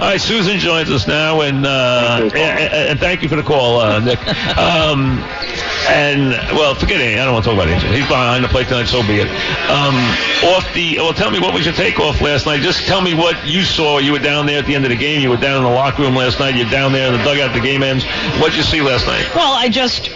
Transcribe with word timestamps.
All 0.00 0.08
right, 0.08 0.18
Suzyn 0.18 0.58
joins 0.58 0.90
us 0.90 1.06
now, 1.06 1.42
and 1.42 1.64
uh, 1.64 2.18
and, 2.34 2.34
and 2.34 2.98
thank 2.98 3.22
you 3.22 3.28
for 3.28 3.36
the 3.36 3.44
call, 3.44 3.78
uh, 3.78 4.00
Nick. 4.00 4.18
Um, 4.58 5.20
and 5.88 6.30
well, 6.50 6.74
forget 6.74 7.00
it. 7.00 7.16
I 7.16 7.24
don't 7.24 7.32
want 7.32 7.44
to 7.44 7.50
talk 7.50 7.62
about 7.62 7.72
Angel. 7.72 7.92
He's 7.92 8.08
behind 8.08 8.42
the 8.42 8.48
plate 8.48 8.66
tonight, 8.66 8.86
so 8.86 9.06
be 9.06 9.20
it. 9.20 9.28
Um, 9.70 9.94
off 10.50 10.66
the 10.74 10.96
well, 10.98 11.12
tell 11.12 11.30
me 11.30 11.38
what 11.38 11.54
was 11.54 11.64
your 11.64 11.76
takeoff 11.76 12.20
last 12.20 12.44
night? 12.44 12.60
Just 12.60 12.88
tell 12.88 13.02
me 13.02 13.14
what 13.14 13.46
you 13.46 13.62
saw. 13.62 13.98
You 13.98 14.10
were 14.10 14.18
down 14.18 14.46
there 14.46 14.58
at 14.58 14.66
the 14.66 14.74
end 14.74 14.84
of 14.84 14.90
the 14.90 14.96
game. 14.96 15.20
You 15.20 15.30
were 15.30 15.36
down 15.36 15.58
in 15.58 15.62
the 15.62 15.70
locker 15.70 16.02
room 16.02 16.16
last 16.16 16.40
night. 16.40 16.56
You're 16.56 16.68
down 16.70 16.90
there 16.90 17.06
in 17.06 17.16
the 17.16 17.22
dugout. 17.22 17.54
The 17.54 17.60
game 17.60 17.84
ends. 17.84 18.04
What'd 18.40 18.56
you 18.56 18.64
see 18.64 18.82
last 18.82 19.06
night? 19.06 19.30
Well, 19.32 19.52
I 19.52 19.68
just. 19.68 20.10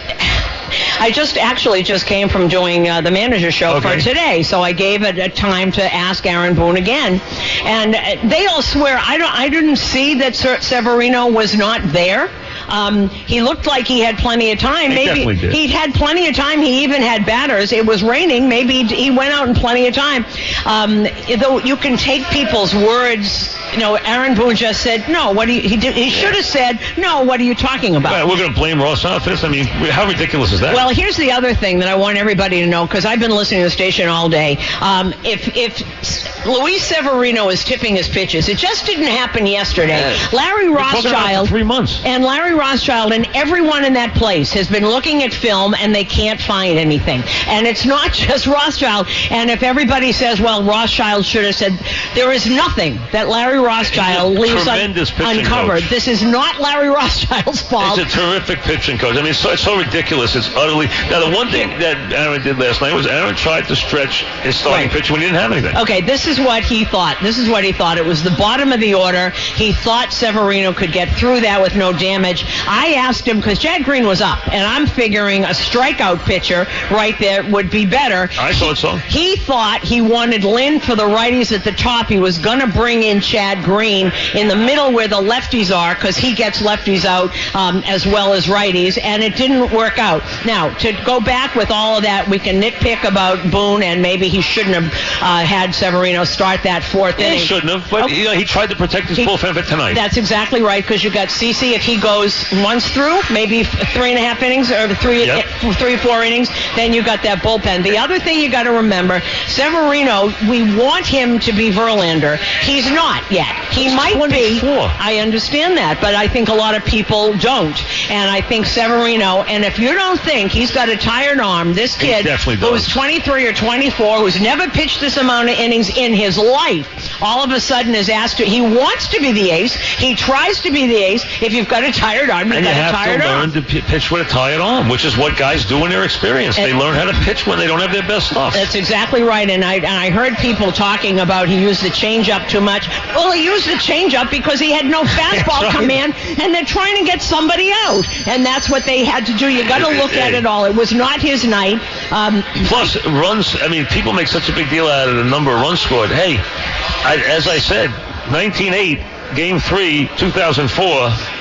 I 0.99 1.11
just 1.11 1.37
actually 1.37 1.83
just 1.83 2.05
came 2.05 2.29
from 2.29 2.47
doing 2.47 2.87
uh, 2.89 3.01
the 3.01 3.11
manager 3.11 3.51
show 3.51 3.75
Okay. 3.77 3.95
for 3.97 4.01
today, 4.01 4.43
so 4.43 4.61
I 4.61 4.71
gave 4.73 5.03
it 5.03 5.17
a 5.17 5.29
time 5.29 5.71
to 5.73 5.83
ask 5.93 6.25
Aaron 6.25 6.55
Boone 6.55 6.77
again, 6.77 7.21
and 7.63 7.95
uh, 7.95 8.27
they 8.29 8.45
all 8.47 8.61
swear 8.61 8.97
I 9.01 9.17
don't. 9.17 9.33
I 9.33 9.49
didn't 9.49 9.77
see 9.77 10.15
that 10.19 10.35
Severino 10.35 11.27
was 11.31 11.55
not 11.55 11.81
there. 11.91 12.29
Um, 12.67 13.09
he 13.09 13.41
looked 13.41 13.65
like 13.65 13.87
he 13.87 13.99
had 14.01 14.17
plenty 14.19 14.51
of 14.51 14.59
time. 14.59 14.91
He 14.91 14.95
Maybe 14.95 15.05
definitely 15.07 15.35
did. 15.37 15.53
he 15.53 15.67
had 15.67 15.93
plenty 15.93 16.27
of 16.27 16.35
time. 16.35 16.59
He 16.61 16.83
even 16.83 17.01
had 17.01 17.25
batters. 17.25 17.71
It 17.71 17.83
was 17.85 18.03
raining. 18.03 18.47
Maybe 18.47 18.83
he 18.83 19.09
went 19.09 19.33
out 19.33 19.47
in 19.49 19.55
plenty 19.55 19.87
of 19.87 19.95
time. 19.95 20.23
Um, 20.65 21.07
though 21.39 21.57
you 21.59 21.75
can 21.77 21.97
take 21.97 22.23
people's 22.27 22.75
words. 22.75 23.55
You 23.73 23.79
know, 23.79 23.95
Aaron 23.95 24.35
Boone 24.35 24.55
just 24.55 24.81
said 24.81 25.07
no. 25.09 25.31
What 25.31 25.45
do 25.45 25.53
you, 25.53 25.61
he 25.61 25.77
did? 25.77 25.93
He 25.95 26.09
should 26.09 26.35
have 26.35 26.45
said 26.45 26.79
no. 26.97 27.23
What 27.23 27.39
are 27.39 27.43
you 27.43 27.55
talking 27.55 27.95
about? 27.95 28.11
Well, 28.11 28.27
we're 28.29 28.37
going 28.37 28.49
to 28.53 28.55
blame 28.55 28.81
Ross 28.81 29.01
for 29.03 29.29
this. 29.29 29.43
I 29.43 29.49
mean, 29.49 29.65
how 29.65 30.07
ridiculous 30.07 30.51
is 30.51 30.59
that? 30.61 30.73
Well, 30.75 30.89
here's 30.89 31.17
the 31.17 31.31
other 31.31 31.53
thing 31.53 31.79
that 31.79 31.87
I 31.87 31.95
want 31.95 32.17
everybody 32.17 32.61
to 32.61 32.67
know 32.67 32.85
because 32.85 33.05
I've 33.05 33.19
been 33.19 33.31
listening 33.31 33.61
to 33.61 33.65
the 33.65 33.69
station 33.71 34.07
all 34.07 34.29
day. 34.29 34.57
Um, 34.81 35.13
if 35.23 35.55
if 35.55 36.45
Luis 36.45 36.83
Severino 36.85 37.49
is 37.49 37.63
tipping 37.63 37.95
his 37.95 38.07
pitches, 38.07 38.49
it 38.49 38.57
just 38.57 38.85
didn't 38.85 39.07
happen 39.07 39.45
yesterday. 39.45 40.15
Larry 40.33 40.69
We're 40.69 40.77
talking 40.77 40.99
about 40.99 40.99
it 40.99 41.03
for 41.03 41.13
Rothschild 41.13 41.49
three 41.49 41.63
months. 41.63 42.01
and 42.05 42.23
Larry 42.23 42.53
Rothschild 42.53 43.11
and 43.13 43.27
everyone 43.35 43.83
in 43.85 43.93
that 43.93 44.13
place 44.15 44.51
has 44.53 44.67
been 44.67 44.85
looking 44.85 45.23
at 45.23 45.33
film 45.33 45.73
and 45.75 45.93
they 45.93 46.03
can't 46.05 46.39
find 46.39 46.77
anything. 46.79 47.21
And 47.47 47.67
it's 47.67 47.85
not 47.85 48.13
just 48.13 48.47
Rothschild. 48.47 49.07
And 49.29 49.49
if 49.49 49.63
everybody 49.63 50.11
says, 50.11 50.39
well, 50.39 50.63
Rothschild 50.63 51.25
should 51.25 51.43
have 51.45 51.55
said, 51.55 51.77
there 52.15 52.31
is 52.31 52.47
nothing 52.49 52.95
that 53.11 53.27
Larry 53.27 53.58
Rothschild 53.59 54.37
leaves 54.37 54.53
un- 54.67 54.77
tremendous 54.77 55.11
pitching 55.11 55.39
uncovered. 55.39 55.81
coach. 55.81 55.89
This 55.89 56.07
is 56.07 56.23
not 56.23 56.59
Larry 56.59 56.89
Rothschild's 56.89 57.61
fault. 57.61 57.97
It's 57.99 58.13
a 58.13 58.17
terrific 58.19 58.59
pitching 58.59 58.97
coach. 58.97 59.13
I 59.15 59.21
mean, 59.21 59.27
it's 59.31 59.39
so, 59.39 59.51
it's 59.51 59.61
so 59.63 59.77
ridiculous. 59.77 60.35
It's 60.35 60.49
utterly. 60.55 60.87
Now, 61.09 61.27
the 61.29 61.35
one 61.35 61.49
thing 61.49 61.69
that 61.79 62.11
Aaron 62.13 62.41
did 62.41 62.57
last 62.59 62.81
night 62.81 62.93
was 62.93 63.07
Aaron 63.07 63.35
tried 63.35 63.67
to 63.67 63.75
stretch 63.75 64.23
his 64.43 64.55
starting 64.55 64.87
Right. 64.87 64.91
pitcher 64.91 65.13
when 65.13 65.21
he 65.21 65.27
didn't 65.27 65.39
have 65.41 65.51
anything. 65.51 65.75
Okay, 65.77 66.01
this 66.01 66.27
is 66.27 66.39
what 66.39 66.63
he 66.63 66.85
thought. 66.85 67.17
This 67.21 67.37
is 67.37 67.49
what 67.49 67.63
he 67.63 67.71
thought. 67.71 67.97
It 67.97 68.05
was 68.05 68.23
the 68.23 68.31
bottom 68.31 68.71
of 68.71 68.79
the 68.79 68.93
order. 68.93 69.29
He 69.31 69.73
thought 69.73 70.13
Severino 70.13 70.73
could 70.73 70.91
get 70.91 71.09
through 71.17 71.41
that 71.41 71.61
with 71.61 71.75
no 71.75 71.91
damage. 71.91 72.45
I 72.67 72.93
asked 72.97 73.27
him 73.27 73.37
because 73.37 73.59
Chad 73.59 73.83
Green 73.83 74.05
was 74.05 74.21
up, 74.21 74.47
and 74.53 74.65
I'm 74.65 74.85
figuring 74.87 75.43
a 75.43 75.47
strikeout 75.49 76.19
pitcher 76.25 76.67
right 76.91 77.17
there 77.19 77.43
would 77.49 77.69
be 77.71 77.85
better. 77.85 78.29
I 78.39 78.53
thought 78.53 78.77
so. 78.77 78.95
He 78.97 79.35
thought 79.35 79.83
he 79.83 80.01
wanted 80.01 80.43
Lynn 80.43 80.79
for 80.79 80.95
the 80.95 81.03
righties 81.03 81.51
at 81.55 81.63
the 81.63 81.71
top. 81.71 82.07
He 82.07 82.19
was 82.19 82.37
going 82.37 82.59
to 82.59 82.67
bring 82.67 83.03
in 83.03 83.19
Chad 83.21 83.48
Green 83.55 84.11
in 84.35 84.47
the 84.47 84.55
middle 84.55 84.91
where 84.91 85.07
the 85.07 85.21
lefties 85.21 85.75
are 85.75 85.95
because 85.95 86.17
he 86.17 86.33
gets 86.33 86.61
lefties 86.61 87.05
out 87.05 87.31
um, 87.55 87.83
as 87.85 88.05
well 88.05 88.33
as 88.33 88.45
righties, 88.47 88.97
and 89.01 89.23
it 89.23 89.35
didn't 89.35 89.71
work 89.73 89.97
out. 89.99 90.23
Now, 90.45 90.69
to 90.79 90.91
go 91.05 91.19
back 91.19 91.55
with 91.55 91.71
all 91.71 91.97
of 91.97 92.03
that, 92.03 92.27
we 92.27 92.39
can 92.39 92.61
nitpick 92.61 93.03
about 93.07 93.51
Boone 93.51 93.83
and 93.83 94.01
maybe 94.01 94.27
he 94.27 94.41
shouldn't 94.41 94.75
have 94.75 94.93
uh, 95.21 95.45
had 95.45 95.73
Severino 95.73 96.23
start 96.23 96.63
that 96.63 96.83
fourth 96.83 97.17
He 97.17 97.25
inning. 97.25 97.39
He 97.39 97.45
shouldn't 97.45 97.71
have, 97.71 97.89
but 97.89 98.03
Okay. 98.03 98.15
you 98.17 98.25
know, 98.25 98.33
he 98.33 98.43
tried 98.45 98.69
to 98.69 98.75
protect 98.75 99.07
his 99.07 99.17
He- 99.17 99.25
bullpen 99.25 99.53
for 99.53 99.61
tonight. 99.61 99.93
That's 99.95 100.17
exactly 100.17 100.61
right 100.61 100.83
because 100.83 101.03
you 101.03 101.09
got 101.11 101.29
CC 101.29 101.73
if 101.73 101.83
he 101.83 101.99
goes 101.99 102.45
once 102.63 102.87
through, 102.89 103.19
maybe 103.31 103.63
three 103.63 104.09
and 104.11 104.19
a 104.19 104.21
half 104.21 104.41
innings 104.43 104.71
or 104.71 104.93
three, 104.95 105.25
Yep. 105.25 105.45
eh, 105.63 105.73
three 105.73 105.97
four 105.97 106.23
innings. 106.23 106.49
Then 106.75 106.93
you 106.93 107.03
got 107.03 107.23
that 107.23 107.39
bullpen. 107.39 107.83
The 107.83 107.97
other 107.97 108.19
thing 108.19 108.39
you 108.39 108.49
got 108.49 108.63
to 108.63 108.71
remember, 108.71 109.21
Severino, 109.47 110.31
we 110.49 110.75
want 110.75 111.05
him 111.05 111.39
to 111.39 111.51
be 111.53 111.71
Verlander. 111.71 112.37
He's 112.63 112.89
not 112.91 113.29
yet. 113.31 113.38
He 113.71 113.83
He's 113.83 113.95
might 113.95 114.15
24. 114.15 114.29
be. 114.29 114.59
I 114.99 115.17
understand 115.17 115.77
that, 115.77 115.99
but 116.01 116.15
I 116.15 116.27
think 116.27 116.49
a 116.49 116.53
lot 116.53 116.75
of 116.75 116.85
people 116.85 117.37
don't. 117.37 117.77
And 118.11 118.29
I 118.29 118.41
think 118.41 118.65
Severino. 118.65 119.43
And 119.43 119.63
if 119.63 119.79
you 119.79 119.93
don't 119.93 120.19
think 120.19 120.51
he's 120.51 120.71
got 120.71 120.89
a 120.89 120.97
tired 120.97 121.39
arm, 121.39 121.73
this 121.73 121.95
kid 121.95 122.25
who's 122.25 122.87
23 122.87 123.47
or 123.47 123.53
24, 123.53 124.19
who's 124.19 124.41
never 124.41 124.67
pitched 124.69 124.99
this 124.99 125.17
amount 125.17 125.49
of 125.49 125.55
innings 125.57 125.89
in 125.95 126.13
his 126.13 126.37
life, 126.37 127.08
all 127.21 127.43
of 127.43 127.51
a 127.51 127.59
sudden 127.59 127.95
is 127.95 128.09
asked 128.09 128.37
to. 128.37 128.45
He 128.45 128.61
wants 128.61 129.07
to 129.09 129.19
be 129.19 129.31
the 129.31 129.51
ace. 129.51 129.75
He 129.75 130.15
tries 130.15 130.61
to 130.61 130.71
be 130.71 130.87
the 130.87 130.95
ace. 130.95 131.23
If 131.41 131.53
you've 131.53 131.67
got 131.67 131.83
a 131.83 131.91
tired 131.91 132.29
arm, 132.29 132.47
you've 132.47 132.57
and 132.57 132.65
you 132.65 132.71
got 132.71 132.77
a 132.79 132.83
have 132.83 132.91
tired 132.95 133.21
to 133.21 133.27
learn 133.27 133.39
arm. 133.39 133.51
to 133.53 133.61
pitch 133.61 134.11
with 134.11 134.25
a 134.25 134.29
tired 134.29 134.61
arm, 134.61 134.89
which 134.89 135.05
is 135.05 135.17
what 135.17 135.37
guys 135.37 135.65
do 135.65 135.83
in 135.85 135.89
their 135.91 136.03
experience. 136.03 136.55
they 136.55 136.71
And- 136.71 136.79
learn 136.79 136.95
how 136.95 137.05
to 137.05 137.13
pitch 137.25 137.45
when 137.45 137.59
they 137.59 137.67
don't 137.67 137.79
have 137.79 137.91
their 137.91 138.03
best 138.07 138.27
stuff. 138.31 138.53
That's 138.53 138.75
exactly 138.75 139.21
right. 139.23 139.49
And 139.49 139.63
I, 139.63 139.75
and 139.75 139.85
I 139.87 140.09
heard 140.09 140.37
people 140.37 140.71
talking 140.71 141.19
about 141.19 141.47
he 141.49 141.59
used 141.61 141.83
the 141.83 141.89
changeup 141.89 142.47
too 142.49 142.61
much. 142.61 142.87
Well, 143.15 143.31
he 143.31 143.43
used 143.43 143.67
the 143.67 143.73
changeup 143.73 144.29
because 144.31 144.59
he 144.59 144.71
had 144.71 144.85
no 144.85 145.03
fastball 145.19 145.61
right. 145.63 145.75
command, 145.75 146.13
and 146.39 146.53
they're 146.53 146.63
trying 146.65 146.97
to 146.97 147.03
get 147.03 147.21
somebody 147.21 147.71
out. 147.73 148.03
And 148.27 148.45
that's 148.45 148.69
what 148.69 148.83
they 148.85 149.03
had 149.03 149.25
to 149.27 149.33
do. 149.33 149.47
You 149.49 149.67
got 149.67 149.79
to 149.79 149.97
look 149.97 150.13
at 150.13 150.33
it 150.33 150.45
all. 150.45 150.65
It 150.65 150.75
was 150.75 150.93
not 150.93 151.21
his 151.21 151.45
night. 151.45 151.79
Um, 152.11 152.43
Plus, 152.65 153.05
runs. 153.05 153.55
I 153.61 153.67
mean, 153.67 153.85
people 153.85 154.13
make 154.13 154.27
such 154.27 154.49
a 154.49 154.53
big 154.53 154.69
deal 154.69 154.87
out 154.87 155.09
of 155.09 155.15
the 155.17 155.23
number 155.23 155.51
of 155.51 155.61
runs 155.61 155.81
scored. 155.81 156.09
Hey, 156.09 156.37
I, 156.37 157.23
as 157.29 157.47
I 157.47 157.59
said, 157.59 157.89
19-8, 158.29 158.97
Game 159.35 159.59
Three, 159.59 160.09
2004. 160.17 160.85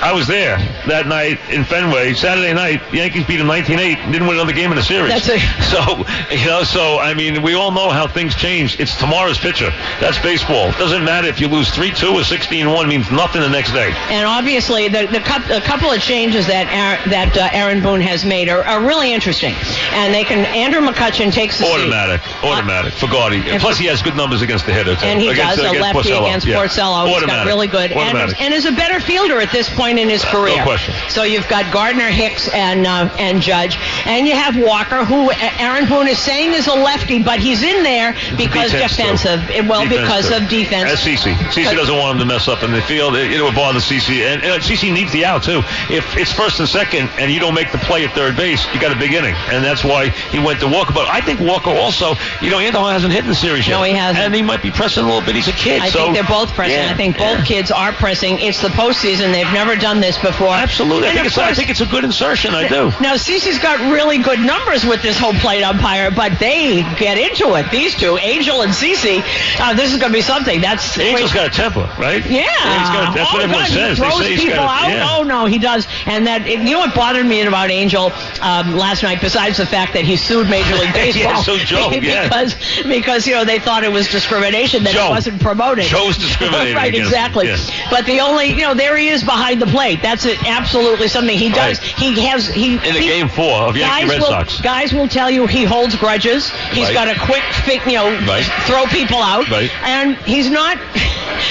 I 0.03 0.13
was 0.15 0.27
there 0.27 0.59
that 0.87 1.07
night 1.07 1.39
in 1.51 1.65
Fenway. 1.65 2.15
Saturday 2.15 2.53
night, 2.53 2.83
the 2.91 2.99
Yankees 2.99 3.25
beat 3.27 3.37
them 3.37 3.47
19-8. 3.47 4.13
Didn't 4.13 4.27
win 4.29 4.37
another 4.37 4.53
game 4.53 4.71
in 4.71 4.77
the 4.77 4.83
series. 4.83 5.11
That's 5.11 5.29
a- 5.29 5.63
so 5.71 6.05
you 6.35 6.47
know. 6.47 6.63
So 6.65 6.99
I 6.99 7.15
mean, 7.15 7.43
we 7.43 7.55
all 7.55 7.71
know 7.71 7.91
how 7.91 8.07
things 8.07 8.35
change. 8.35 8.79
It's 8.81 8.97
tomorrow's 8.97 9.39
pitcher. 9.39 9.71
That's 10.01 10.19
baseball. 10.19 10.69
It 10.69 10.79
doesn't 10.79 11.05
matter 11.05 11.29
if 11.29 11.41
you 11.41 11.49
lose 11.49 11.71
3-2 11.71 12.13
or 12.15 12.21
16-1. 12.21 12.89
Means 12.89 13.11
nothing 13.11 13.41
the 13.43 13.49
next 13.49 13.73
day. 13.73 13.93
And 14.11 14.27
obviously, 14.27 14.89
the, 14.89 15.07
the 15.07 15.21
couple 15.21 15.91
of 15.91 16.01
changes 16.01 16.47
that 16.47 16.67
Aaron, 16.73 17.11
that 17.11 17.37
uh, 17.37 17.49
Aaron 17.53 17.83
Boone 17.83 18.01
has 18.01 18.25
made 18.25 18.49
are, 18.49 18.63
are 18.65 18.81
really 18.85 19.13
interesting. 19.13 19.55
And 19.93 20.13
they 20.13 20.25
can 20.25 20.45
Andrew 20.47 20.81
McCutchen 20.81 21.33
takes 21.33 21.59
the 21.59 21.65
seat. 21.65 21.75
Automatic, 21.75 22.21
automatic 22.45 22.93
for 22.95 23.07
Gardy. 23.09 23.43
and 23.49 23.61
Plus, 23.61 23.79
he 23.79 23.87
has 23.87 24.03
good 24.03 24.17
numbers 24.17 24.43
against 24.43 24.67
the 24.67 24.73
hitter 24.73 24.95
too. 24.97 25.07
And 25.07 25.21
he 25.21 25.29
against, 25.29 25.57
does 25.57 25.67
a 25.67 25.79
lefty 25.81 26.11
Porcello. 26.11 26.21
against 26.23 26.47
Yeah. 26.47 26.57
Porcello. 26.65 27.07
He's 27.09 27.25
got 27.27 27.47
really 27.47 27.67
good 27.67 27.78
and, 27.85 27.93
Automatic. 27.93 28.41
and 28.41 28.55
is 28.55 28.65
a 28.67 28.73
better 28.73 29.01
fielder 29.01 29.41
at 29.41 29.51
this 29.53 29.69
point 29.69 29.99
in 29.99 30.09
his 30.09 30.25
career. 30.25 30.57
No 30.59 30.65
question. 30.65 30.95
So 31.09 31.23
you've 31.23 31.49
got 31.49 31.73
Gardner, 31.73 32.09
Hicks, 32.09 32.49
and 32.49 32.87
uh, 32.87 33.15
and 33.19 33.41
Judge, 33.41 33.77
and 34.07 34.27
you 34.27 34.35
have 34.35 34.57
Walker, 34.57 35.05
who 35.05 35.31
Aaron 35.33 35.89
Boone 35.89 36.09
is 36.09 36.19
saying 36.19 36.53
is 36.55 36.67
a 36.67 36.75
lefty, 36.75 37.23
but 37.23 37.39
he's 37.41 37.63
in 37.63 37.83
there 37.83 38.13
because 38.37 38.73
Defense, 38.73 38.97
defensive. 38.97 39.41
eh, 39.51 39.67
Well, 39.69 39.83
Defense, 39.85 40.01
because 40.01 40.29
too. 40.29 40.35
of 40.45 40.49
defense. 40.49 40.91
As 40.91 41.01
CC. 41.01 41.35
CC 41.53 41.75
doesn't 41.75 41.97
want 41.97 42.15
him 42.15 42.19
to 42.21 42.25
mess 42.35 42.49
up 42.49 42.63
in 42.63 42.73
the 42.73 42.83
field. 42.83 43.15
It, 43.17 43.33
it 43.33 43.43
would 43.43 43.55
bother 43.55 43.79
CC. 43.81 44.23
And, 44.27 44.43
and 44.43 44.63
CC 44.63 44.93
needs 44.93 45.13
the 45.13 45.25
out, 45.25 45.43
too. 45.43 45.61
If 45.91 46.17
it's 46.17 46.33
first 46.33 46.61
and 46.61 46.69
second 46.69 47.09
and 47.19 47.31
you 47.31 47.41
don't 47.41 47.55
make 47.55 47.73
the 47.73 47.79
play 47.79 48.05
at 48.05 48.13
third 48.15 48.37
base, 48.37 48.65
you 48.75 48.81
got 48.81 48.95
a 48.95 48.99
big 48.99 49.13
inning. 49.13 49.35
And 49.51 49.65
that's 49.65 49.85
why 49.85 50.09
he 50.11 50.39
went 50.39 50.61
to 50.61 50.67
Walker. 50.69 50.93
But 50.93 51.07
I 51.09 51.21
think 51.21 51.41
Walker 51.41 51.71
also, 51.71 52.15
you 52.43 52.51
know, 52.51 52.59
Andujar 52.59 52.93
hasn't 52.93 53.13
hit 53.13 53.23
in 53.25 53.29
the 53.29 53.35
series 53.35 53.67
yet. 53.67 53.77
No, 53.77 53.83
he 53.83 53.93
hasn't. 53.93 54.25
And 54.25 54.35
he 54.35 54.43
might 54.43 54.63
be 54.63 54.71
pressing 54.71 55.05
a 55.05 55.07
little 55.07 55.23
bit. 55.23 55.35
He's 55.35 55.49
a 55.49 55.53
kid. 55.53 55.81
I 55.83 55.89
so, 55.91 55.99
think 56.05 56.15
they're 56.15 56.25
both 56.25 56.53
pressing. 56.55 56.77
Yeah, 56.77 56.91
I 56.93 56.95
think 56.97 57.17
both 57.17 57.39
yeah. 57.39 57.45
kids 57.45 57.68
are 57.71 57.93
pressing. 57.93 58.39
It's 58.39 58.61
the 58.61 58.69
postseason. 58.69 59.33
They've 59.33 59.53
never 59.53 59.77
done 59.77 60.01
this 60.01 60.19
before. 60.19 60.49
Absolutely. 60.49 61.09
I 61.09 61.13
think, 61.15 61.27
it's, 61.27 61.39
I 61.39 61.55
think 61.55 61.71
it's 61.71 61.81
a 61.81 61.87
good 61.87 62.05
insertion. 62.05 62.55
I 62.55 62.69
do. 62.69 62.91
Now, 63.01 63.15
CC's 63.15 63.59
got 63.59 63.79
really 63.93 64.19
good 64.19 64.41
numbers 64.41 64.85
with 64.85 65.03
this 65.03 65.19
whole 65.19 65.35
plate 65.35 65.63
umpire, 65.63 66.11
but 66.11 66.39
they 66.39 66.83
get 66.99 67.19
into 67.19 67.55
it. 67.55 67.71
These 67.71 67.95
two, 67.95 68.19
Angel 68.19 68.63
and 68.63 68.73
CC, 68.73 69.23
uh, 69.61 69.75
this 69.75 69.93
is 69.93 69.99
going 69.99 70.13
to 70.13 70.19
be 70.19 70.23
something. 70.23 70.61
That's 70.61 70.99
Angel's 70.99 71.33
got 71.33 71.47
a 71.47 71.51
temper, 71.51 71.91
right? 71.99 72.25
Yeah, 72.29 72.43
he's 72.43 72.89
got, 72.91 73.15
that's 73.15 73.31
oh, 73.31 73.35
what 73.35 73.43
everyone 73.43 73.65
God, 73.65 73.71
says. 73.71 73.99
He 73.99 74.05
throws 74.05 74.27
people 74.29 74.57
got 74.57 74.85
out. 74.85 74.89
yeah. 74.89 75.17
Oh 75.17 75.23
no, 75.23 75.47
he 75.47 75.59
does. 75.59 75.87
And 76.07 76.27
that 76.27 76.47
it, 76.47 76.61
you 76.61 76.73
know 76.73 76.81
what 76.81 76.95
bothered 76.95 77.27
me 77.27 77.43
about 77.43 77.71
Angel 77.71 78.13
um, 78.41 78.77
last 78.77 79.03
night, 79.03 79.21
besides 79.21 79.59
the 79.59 79.67
fact 79.67 79.95
that 79.95 80.05
he 80.05 80.17
sued 80.17 80.49
Major 80.49 80.75
League 80.75 80.95
Yeah, 80.99 81.33
Baseball, 81.33 81.43
so 81.43 81.57
Joe, 81.59 81.91
yeah. 82.03 82.25
because 82.25 82.55
because 82.85 83.27
you 83.27 83.35
know 83.35 83.45
they 83.45 83.59
thought 83.59 83.85
it 83.85 83.93
was 83.93 84.09
discrimination 84.09 84.85
that 84.85 84.95
Joe. 84.95 85.07
it 85.07 85.11
wasn't 85.11 85.41
promoted. 85.41 85.85
Joe's 85.85 86.19
discriminating 86.19 86.75
right, 86.77 86.89
against 86.89 87.11
exactly. 87.11 87.47
yeah. 87.47 87.57
But 87.91 88.07
the 88.07 88.21
only 88.21 88.49
you 88.51 88.63
know 88.63 88.75
there 88.75 88.97
he 88.97 89.09
is 89.09 89.23
behind 89.25 89.61
the 89.63 89.67
plate. 89.67 90.01
That's 90.03 90.25
it, 90.27 90.39
absolutely 90.47 91.09
something 91.09 91.37
he 91.39 91.49
does. 91.51 91.79
Right. 91.81 91.89
He 91.99 92.27
has 92.27 92.47
he 92.49 92.75
In 92.75 92.81
the 92.83 92.93
he- 93.01 93.07
game 93.09 93.29
four 93.29 93.63
of 93.69 93.77
Yankee 93.77 94.01
guys 94.03 94.09
Red 94.11 94.21
will, 94.21 94.29
Sox. 94.29 94.61
Guys 94.61 94.93
will 94.93 95.09
tell 95.09 95.31
you 95.31 95.47
he 95.47 95.65
holds 95.65 95.97
grudges. 95.97 96.51
He's 96.73 96.85
Right. 96.87 96.95
got 96.95 97.09
a 97.09 97.19
quick, 97.19 97.43
you 97.87 97.95
know, 97.95 98.11
Right. 98.27 98.45
throw 98.67 98.87
people 98.87 99.23
out. 99.23 99.49
Right. 99.51 99.71
And 99.85 100.17
he's 100.19 100.51
not. 100.51 100.79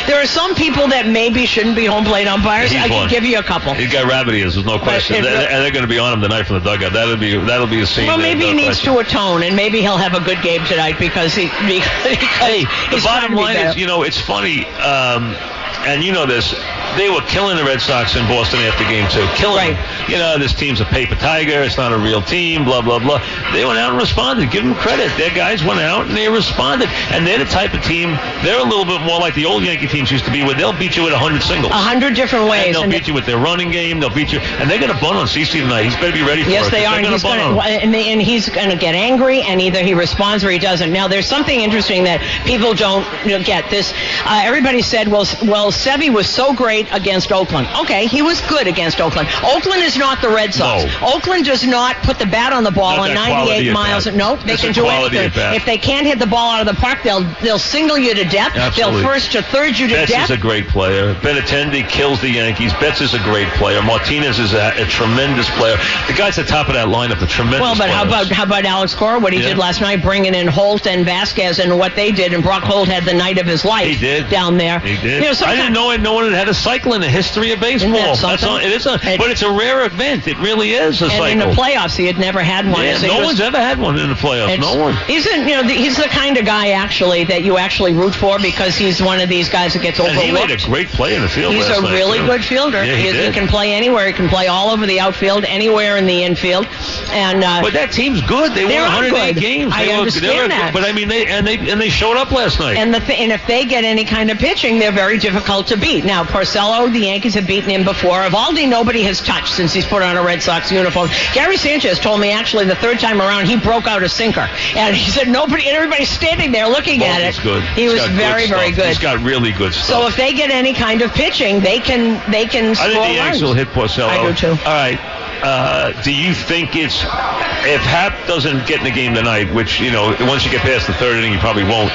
There 0.05 0.21
are 0.21 0.25
some 0.25 0.53
people 0.55 0.87
that 0.89 1.07
maybe 1.07 1.45
shouldn't 1.45 1.75
be 1.75 1.85
home 1.85 2.03
plate 2.03 2.27
umpires. 2.27 2.71
He's 2.71 2.81
I 2.81 2.87
can 2.87 2.97
one. 2.97 3.09
give 3.09 3.23
you 3.23 3.39
a 3.39 3.43
couple. 3.43 3.73
He's 3.73 3.91
got 3.91 4.05
rabbit 4.05 4.35
ears, 4.35 4.55
there's 4.55 4.65
no 4.65 4.79
question. 4.79 5.17
it 5.17 5.21
They- 5.21 5.29
really- 5.31 5.45
and 5.45 5.63
they're 5.63 5.71
going 5.71 5.83
to 5.83 5.87
be 5.87 5.99
on 5.99 6.13
him 6.13 6.21
tonight 6.21 6.43
from 6.43 6.59
the 6.61 6.65
dugout. 6.69 6.93
That'll 6.93 7.15
be 7.15 7.37
that'll 7.37 7.67
be 7.67 7.79
a 7.81 7.85
scene. 7.85 8.07
Well, 8.07 8.17
maybe 8.17 8.41
no 8.41 8.47
he 8.47 8.53
needs 8.53 8.81
question. 8.81 8.93
to 8.93 8.99
atone, 8.99 9.43
and 9.43 9.55
maybe 9.55 9.79
he'll 9.81 9.97
have 9.97 10.13
a 10.13 10.19
good 10.19 10.41
game 10.41 10.63
tonight 10.65 10.97
because 10.99 11.33
he 11.35 11.45
because 11.67 12.17
Hey, 12.39 12.63
the 12.89 12.95
he's 12.95 13.03
bottom 13.05 13.33
line 13.35 13.55
is, 13.57 13.77
you 13.77 13.85
know, 13.85 14.03
it's 14.03 14.19
funny, 14.19 14.65
um, 14.65 15.35
and 15.85 16.03
you 16.03 16.11
know 16.11 16.25
this. 16.25 16.53
They 16.97 17.09
were 17.09 17.21
killing 17.21 17.55
the 17.57 17.63
Red 17.63 17.79
Sox 17.81 18.15
in 18.15 18.25
Boston 18.27 18.59
after 18.61 18.83
game 18.85 19.07
two. 19.09 19.25
Killing 19.35 19.55
Right. 19.57 19.77
them. 19.77 20.11
You 20.11 20.17
know, 20.17 20.37
this 20.37 20.53
team's 20.53 20.81
a 20.81 20.85
paper 20.85 21.15
tiger. 21.15 21.61
It's 21.63 21.77
not 21.77 21.93
a 21.93 21.97
real 21.97 22.21
team, 22.21 22.65
blah, 22.65 22.81
blah, 22.81 22.99
blah. 22.99 23.21
They 23.53 23.63
went 23.65 23.77
out 23.79 23.91
and 23.91 23.99
responded. 23.99 24.51
Give 24.51 24.63
them 24.63 24.75
credit. 24.75 25.15
Their 25.17 25.29
guys 25.31 25.63
went 25.63 25.79
out 25.79 26.07
and 26.07 26.15
they 26.17 26.27
responded. 26.29 26.89
And 27.11 27.25
they're 27.25 27.39
the 27.39 27.45
type 27.45 27.73
of 27.73 27.83
team, 27.83 28.17
they're 28.43 28.59
a 28.59 28.63
little 28.63 28.85
bit 28.85 29.01
more 29.01 29.19
like 29.19 29.35
the 29.35 29.45
old 29.45 29.63
Yankee 29.63 29.87
teams 29.87 30.11
used 30.11 30.25
to 30.25 30.31
be, 30.31 30.43
where 30.43 30.55
they'll 30.55 30.73
beat 30.77 30.95
you 30.97 31.03
with 31.03 31.13
100 31.13 31.41
singles. 31.43 31.71
A 31.71 31.75
hundred 31.77 32.15
different 32.15 32.43
And 32.43 32.51
ways. 32.51 32.73
they'll 32.73 32.83
and 32.83 32.91
beat 32.91 33.07
you 33.07 33.13
with 33.13 33.25
their 33.25 33.37
running 33.37 33.71
game. 33.71 33.99
They'll 33.99 34.09
beat 34.13 34.31
you. 34.33 34.39
And 34.39 34.69
they're 34.69 34.79
going 34.79 34.93
to 34.93 34.99
bunt 34.99 35.15
on 35.17 35.27
CC 35.27 35.59
tonight. 35.61 35.83
He's 35.83 35.95
better 35.95 36.11
be 36.13 36.23
ready 36.23 36.43
for 36.43 36.49
Yes, 36.49 36.67
it. 36.67 36.73
Yes, 36.73 36.81
They're 36.81 36.87
and 36.95 37.03
gonna 37.03 37.15
he's 37.15 37.23
bunt 37.23 37.39
going 37.39 37.57
on 37.59 37.63
to, 37.63 37.69
him. 37.69 37.79
and, 37.83 37.93
they- 37.93 38.11
and 38.11 38.21
he's 38.21 38.49
going 38.49 38.69
to 38.69 38.75
get 38.75 38.95
angry, 38.95 39.41
and 39.41 39.61
either 39.61 39.79
he 39.83 39.93
responds 39.93 40.43
or 40.43 40.49
he 40.49 40.59
doesn't. 40.59 40.91
Now, 40.91 41.07
there's 41.07 41.27
something 41.27 41.59
interesting 41.61 42.05
that 42.05 42.21
people 42.45 42.73
don't 42.73 43.05
you 43.25 43.37
know, 43.37 43.43
get. 43.43 43.69
This, 43.69 43.93
uh, 44.25 44.41
everybody 44.43 44.81
said, 44.81 45.07
well, 45.07 45.25
well, 45.43 45.71
Sevy 45.71 46.09
was 46.11 46.27
so 46.29 46.53
great 46.53 46.86
against 46.91 47.31
Oakland. 47.31 47.67
Okay, 47.81 48.07
he 48.07 48.21
was 48.21 48.41
good 48.41 48.67
against 48.67 48.99
Oakland. 49.01 49.27
Oakland 49.43 49.81
is 49.83 49.97
not 49.97 50.21
the 50.21 50.29
Red 50.29 50.53
Sox. 50.53 50.85
No. 51.01 51.15
Oakland 51.15 51.45
does 51.45 51.65
not 51.65 51.95
put 51.97 52.19
the 52.19 52.25
bat 52.25 52.53
on 52.53 52.63
the 52.63 52.71
ball 52.71 52.97
Not 52.97 53.09
on 53.09 53.15
98 53.15 53.71
miles. 53.73 54.05
bat. 54.05 54.15
Nope, 54.15 54.39
they 54.41 54.53
It's 54.53 54.61
can 54.63 54.73
do 54.73 54.85
anything. 54.87 55.31
If 55.55 55.65
they 55.65 55.77
can't 55.77 56.05
hit 56.05 56.19
the 56.19 56.27
ball 56.27 56.51
out 56.51 56.67
of 56.67 56.73
the 56.75 56.79
park, 56.81 56.99
they'll 57.03 57.23
they'll 57.41 57.59
single 57.59 57.97
you 57.97 58.13
to 58.13 58.23
death. 58.23 58.55
Absolutely. 58.55 59.01
They'll 59.01 59.09
first 59.11 59.31
to 59.33 59.41
third 59.41 59.77
you 59.77 59.87
to 59.87 59.93
Betts 59.93 60.11
death. 60.11 60.29
is 60.29 60.37
a 60.37 60.39
great 60.39 60.67
player. 60.67 61.13
Benintendi 61.15 61.87
kills 61.87 62.21
the 62.21 62.29
Yankees. 62.29 62.73
Betts 62.73 63.01
is 63.01 63.13
a 63.13 63.19
great 63.19 63.47
player. 63.53 63.81
Martinez 63.81 64.39
is 64.39 64.53
a, 64.53 64.71
a 64.81 64.85
tremendous 64.85 65.49
player. 65.57 65.77
The 66.07 66.13
guy's 66.13 66.37
at 66.39 66.45
the 66.45 66.51
top 66.51 66.67
of 66.67 66.73
that 66.73 66.87
lineup, 66.87 67.21
a 67.21 67.27
tremendous 67.27 67.61
Well, 67.61 67.77
but 67.77 67.89
how 67.89 68.03
about 68.05 68.27
how 68.27 68.43
about 68.43 68.65
Alex 68.65 68.93
Cora? 68.95 69.19
What 69.19 69.33
he 69.33 69.39
Yeah. 69.39 69.49
did 69.49 69.57
last 69.57 69.81
night, 69.81 70.01
bringing 70.01 70.33
in 70.35 70.47
Holt 70.47 70.87
and 70.87 71.05
Vasquez, 71.05 71.59
and 71.59 71.77
what 71.77 71.95
they 71.95 72.11
did, 72.11 72.33
and 72.33 72.43
Brock 72.43 72.63
Holt 72.63 72.87
had 72.87 73.03
the 73.05 73.13
night 73.13 73.37
of 73.37 73.45
his 73.45 73.65
life. 73.65 73.87
He 73.87 73.95
did 73.97 74.29
down 74.29 74.57
there. 74.57 74.79
He 74.79 74.95
did. 74.97 75.23
You 75.23 75.31
know, 75.31 75.35
I 75.47 75.55
didn't 75.55 75.73
know 75.73 75.91
it. 75.91 76.01
No 76.01 76.13
one 76.13 76.31
had 76.31 76.47
a 76.49 76.53
cycle 76.77 76.93
in 76.93 77.01
the 77.01 77.09
history 77.09 77.51
of 77.51 77.59
baseball. 77.59 77.89
Isn't 77.95 78.21
that 78.21 78.21
That's 78.21 78.43
all, 78.43 78.57
it 78.57 78.71
is 78.71 78.85
a, 78.85 78.99
And- 79.03 79.17
but 79.19 79.31
it's 79.31 79.41
a 79.41 79.51
rare 79.51 79.85
event. 79.85 80.27
It 80.27 80.37
really 80.39 80.71
is 80.73 81.01
a 81.01 81.05
And 81.05 81.11
cycle. 81.13 81.25
in 81.27 81.39
the 81.39 81.45
playoffs, 81.45 81.95
he 81.95 82.05
had 82.05 82.17
never 82.17 82.41
had 82.41 82.69
one. 82.69 82.83
yeah, 82.85 82.97
So 82.97 83.07
he 83.07 83.13
no 83.13 83.17
was- 83.19 83.25
one's 83.27 83.39
ever 83.41 83.57
had 83.57 83.79
one 83.79 83.97
in 83.99 84.09
the 84.09 84.15
playoffs. 84.15 84.59
No 84.59 84.75
one. 84.75 84.95
He's 85.07 85.25
a, 85.27 85.37
you 85.37 85.55
know 85.55 85.63
the, 85.63 85.73
he's 85.73 85.97
the 85.97 86.03
kind 86.03 86.37
of 86.37 86.45
guy 86.45 86.69
actually 86.71 87.23
that 87.25 87.43
you 87.43 87.57
actually 87.57 87.93
root 87.93 88.13
for 88.13 88.39
because 88.39 88.75
he's 88.75 89.01
one 89.01 89.19
of 89.19 89.29
these 89.29 89.49
guys 89.49 89.73
that 89.73 89.81
gets 89.81 89.99
overlooked. 89.99 90.23
And 90.25 90.37
he 90.37 90.45
made 90.47 90.51
a 90.51 90.65
great 90.65 90.87
play 90.89 91.15
in 91.15 91.21
the 91.21 91.29
field. 91.29 91.53
He's 91.53 91.67
a 91.67 91.81
really 91.81 92.19
good 92.19 92.43
fielder. 92.43 92.83
Yeah, 92.83 92.95
he, 92.95 93.07
he, 93.07 93.11
did. 93.11 93.33
can 93.33 93.47
play 93.47 93.73
anywhere. 93.73 94.07
He 94.07 94.13
can 94.13 94.29
play 94.29 94.47
all 94.47 94.69
over 94.69 94.85
the 94.85 94.99
outfield, 94.99 95.45
anywhere 95.45 95.97
in 95.97 96.05
the 96.05 96.23
infield. 96.23 96.67
And 97.11 97.43
uh, 97.43 97.61
But 97.61 97.73
that 97.73 97.91
team's 97.91 98.21
good. 98.21 98.53
They 98.53 98.65
won 98.65 98.73
are 98.75 98.83
108 98.83 99.33
good. 99.33 99.41
games. 99.41 99.73
I 99.73 99.85
They 99.85 99.91
were- 99.93 99.99
understand 99.99 100.25
they 100.33 100.41
were, 100.41 100.47
that. 100.49 100.73
But 100.73 100.83
I 100.83 100.91
mean, 100.91 101.07
they 101.07 101.25
and 101.27 101.45
they 101.45 101.57
and 101.69 101.79
they 101.79 101.89
showed 101.89 102.17
up 102.17 102.31
last 102.31 102.59
night. 102.59 102.77
And 102.77 102.93
the 102.93 102.99
th- 102.99 103.19
and 103.19 103.31
if 103.31 103.45
they 103.47 103.65
get 103.65 103.83
any 103.83 104.05
kind 104.05 104.29
of 104.31 104.37
pitching, 104.37 104.79
they're 104.79 104.91
very 104.91 105.17
difficult 105.17 105.67
to 105.67 105.77
beat. 105.77 106.05
Now, 106.05 106.23
Porcello, 106.23 106.91
the 106.91 106.99
Yankees 106.99 107.33
have 107.35 107.47
beaten 107.47 107.69
him 107.69 107.83
before. 107.83 108.19
Eovaldi, 108.21 108.67
nobody 108.67 109.03
has 109.03 109.21
touched 109.21 109.53
since 109.53 109.73
he's 109.73 109.85
put 109.85 110.01
on 110.01 110.17
a 110.17 110.23
Red 110.23 110.41
Sox 110.43 110.71
uniform. 110.71 111.09
Gary 111.33 111.57
Sanchez 111.57 111.99
told 111.99 112.19
me 112.21 112.31
actually 112.31 112.65
the 112.65 112.75
third 112.75 112.99
time 112.99 113.21
around 113.21 113.45
he 113.47 113.57
broke 113.57 113.87
out 113.87 114.03
a 114.03 114.09
sinker, 114.09 114.47
and 114.75 114.95
he 114.95 115.09
said 115.11 115.27
nobody, 115.27 115.67
and 115.67 115.75
everybody's 115.77 116.09
standing 116.09 116.51
there 116.51 116.67
looking 116.67 117.03
at 117.03 117.21
it. 117.21 117.39
Good. 117.41 117.63
He 117.75 117.83
He's 117.83 117.93
was 117.93 118.05
very, 118.07 118.41
good 118.47 118.49
very 118.49 118.71
good. 118.71 118.85
He's 118.87 118.99
got 118.99 119.19
really 119.21 119.51
good 119.51 119.73
stuff. 119.73 119.85
so 119.85 120.07
if 120.07 120.15
they 120.17 120.33
get 120.33 120.49
any 120.51 120.73
kind 120.73 121.01
of 121.01 121.11
pitching, 121.13 121.59
they 121.61 121.79
can 121.79 122.19
they 122.31 122.45
can 122.45 122.71
I 122.71 122.73
score 122.73 122.87
think 122.89 123.07
the 123.07 123.13
Yankees 123.13 123.41
will 123.41 123.53
hit 123.53 123.67
Porcello. 123.69 124.07
I 124.07 124.27
do 124.27 124.33
too. 124.33 124.49
All 124.51 124.55
right. 124.73 124.99
Uh, 125.43 125.91
do 126.03 126.13
you 126.13 126.33
think 126.33 126.75
it's 126.75 127.03
if 127.03 127.81
Happ 127.81 128.27
doesn't 128.27 128.67
get 128.67 128.79
in 128.79 128.83
the 128.85 128.91
game 128.91 129.13
tonight, 129.13 129.53
which 129.53 129.79
you 129.79 129.91
know 129.91 130.15
once 130.21 130.45
you 130.45 130.51
get 130.51 130.61
past 130.61 130.87
the 130.87 130.93
third 130.93 131.17
inning, 131.17 131.33
you 131.33 131.39
probably 131.39 131.63
won't. 131.63 131.91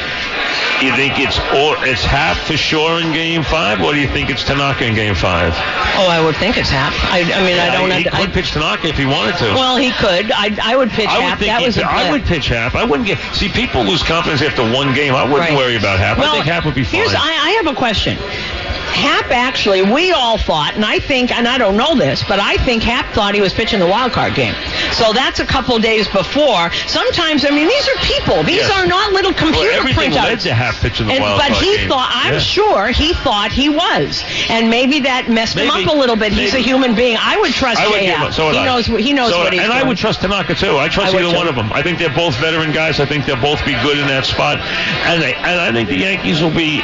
You 0.82 0.90
think 0.96 1.14
it's 1.18 1.38
or 1.38 1.78
it's 1.86 2.02
Happ 2.04 2.36
for 2.36 2.56
sure 2.56 3.00
in 3.00 3.12
Game 3.12 3.42
Five, 3.44 3.80
or 3.80 3.92
do 3.94 4.00
you 4.00 4.08
think 4.08 4.30
it's 4.30 4.42
Tanaka 4.44 4.84
in 4.84 4.94
Game 4.94 5.14
Five? 5.14 5.52
Oh, 5.54 6.08
I 6.10 6.20
would 6.24 6.34
think 6.36 6.56
it's 6.58 6.68
Happ. 6.70 6.92
I, 7.12 7.20
I 7.22 7.44
mean, 7.46 7.58
I 7.58 7.70
don't. 7.70 7.90
He 7.90 8.08
I, 8.08 8.24
could 8.24 8.34
pitch 8.34 8.50
Tanaka 8.50 8.88
if 8.88 8.98
he 8.98 9.06
wanted 9.06 9.36
to. 9.38 9.54
well, 9.54 9.76
he 9.76 9.92
could. 9.92 10.32
I, 10.32 10.50
I 10.62 10.76
would 10.76 10.90
pitch 10.90 11.08
I 11.08 11.18
would 11.18 11.24
Happ. 11.24 11.38
That 11.38 11.62
was 11.62 11.78
a 11.78 11.84
I 11.86 12.10
would 12.10 12.24
pitch 12.24 12.48
Happ. 12.48 12.74
I 12.74 12.84
wouldn't 12.84 13.06
get 13.06 13.18
see 13.34 13.48
people 13.48 13.82
lose 13.84 14.02
confidence 14.02 14.42
after 14.42 14.62
one 14.62 14.92
game. 14.94 15.14
I 15.14 15.22
wouldn't 15.22 15.40
Right. 15.50 15.56
worry 15.56 15.76
about 15.76 15.98
Happ. 16.00 16.18
I 16.18 16.30
think 16.32 16.46
Happ 16.46 16.64
would 16.64 16.74
be 16.74 16.84
fine. 16.84 17.00
Here's, 17.00 17.14
I, 17.14 17.18
I 17.20 17.50
have 17.62 17.66
a 17.72 17.76
question. 17.76 18.16
Happ 18.92 19.30
actually, 19.30 19.82
we 19.82 20.12
all 20.12 20.38
thought, 20.38 20.74
and 20.74 20.84
I 20.84 20.98
think, 20.98 21.32
and 21.32 21.48
I 21.48 21.58
don't 21.58 21.76
know 21.76 21.94
this, 21.94 22.22
but 22.28 22.38
I 22.38 22.56
think 22.58 22.82
Happ 22.82 23.12
thought 23.14 23.34
he 23.34 23.40
was 23.40 23.52
pitching 23.52 23.80
the 23.80 23.86
wild 23.86 24.12
card 24.12 24.34
game. 24.34 24.54
So 24.92 25.12
that's 25.12 25.40
a 25.40 25.46
couple 25.46 25.78
days 25.78 26.06
before. 26.08 26.70
Sometimes, 26.86 27.44
I 27.44 27.50
mean, 27.50 27.66
these 27.68 27.88
are 27.88 27.96
people. 28.02 28.42
These 28.42 28.68
are 28.70 28.86
not 28.86 29.12
little 29.12 29.32
computer 29.32 29.68
well, 29.68 29.78
everything 29.78 30.12
led 30.12 30.38
printouts. 30.38 30.42
to 30.44 30.54
Happ 30.54 30.74
pitching 30.76 31.06
the 31.06 31.14
And, 31.14 31.22
wild 31.22 31.40
but 31.40 31.48
card 31.52 31.64
he 31.64 31.76
game. 31.78 31.88
thought, 31.88 32.10
I'm 32.12 32.34
Yeah. 32.34 32.38
sure 32.40 32.88
he 32.88 33.14
thought 33.14 33.50
he 33.52 33.68
was, 33.68 34.22
and 34.50 34.68
maybe 34.70 35.00
that 35.00 35.28
messed 35.30 35.56
him 35.58 35.70
up 35.70 35.86
a 35.86 35.92
little 35.96 36.16
bit. 36.16 36.32
He's 36.32 36.54
a 36.54 36.58
human 36.58 36.94
being. 36.94 37.16
I 37.20 37.38
would 37.38 37.52
trust 37.52 37.80
I 37.80 37.88
would 37.88 38.02
Happ. 38.02 38.26
him, 38.26 38.32
so 38.32 38.50
he 38.50 38.58
I. 38.58 38.64
knows. 38.64 38.86
He 38.86 39.12
knows 39.12 39.32
So- 39.32 39.38
what 39.38 39.52
he's 39.52 39.62
And 39.62 39.70
doing. 39.72 39.84
I 39.84 39.86
would 39.86 39.96
trust 39.96 40.20
Tanaka 40.20 40.54
too. 40.54 40.78
I 40.78 40.88
trust 40.88 41.14
I 41.14 41.18
either 41.20 41.34
one 41.36 41.48
of 41.48 41.54
them. 41.56 41.72
I 41.72 41.82
think 41.82 41.98
they're 41.98 42.10
both 42.10 42.34
veteran 42.36 42.72
guys. 42.72 43.00
I 43.00 43.06
think 43.06 43.26
they'll 43.26 43.36
both 43.36 43.64
be 43.64 43.72
good 43.82 43.98
in 43.98 44.06
that 44.08 44.26
spot. 44.26 44.58
And 45.06 45.22
they, 45.22 45.34
and 45.34 45.60
I 45.60 45.72
think 45.72 45.88
the 45.88 45.96
Yankees 45.96 46.42
will 46.42 46.50
be. 46.50 46.82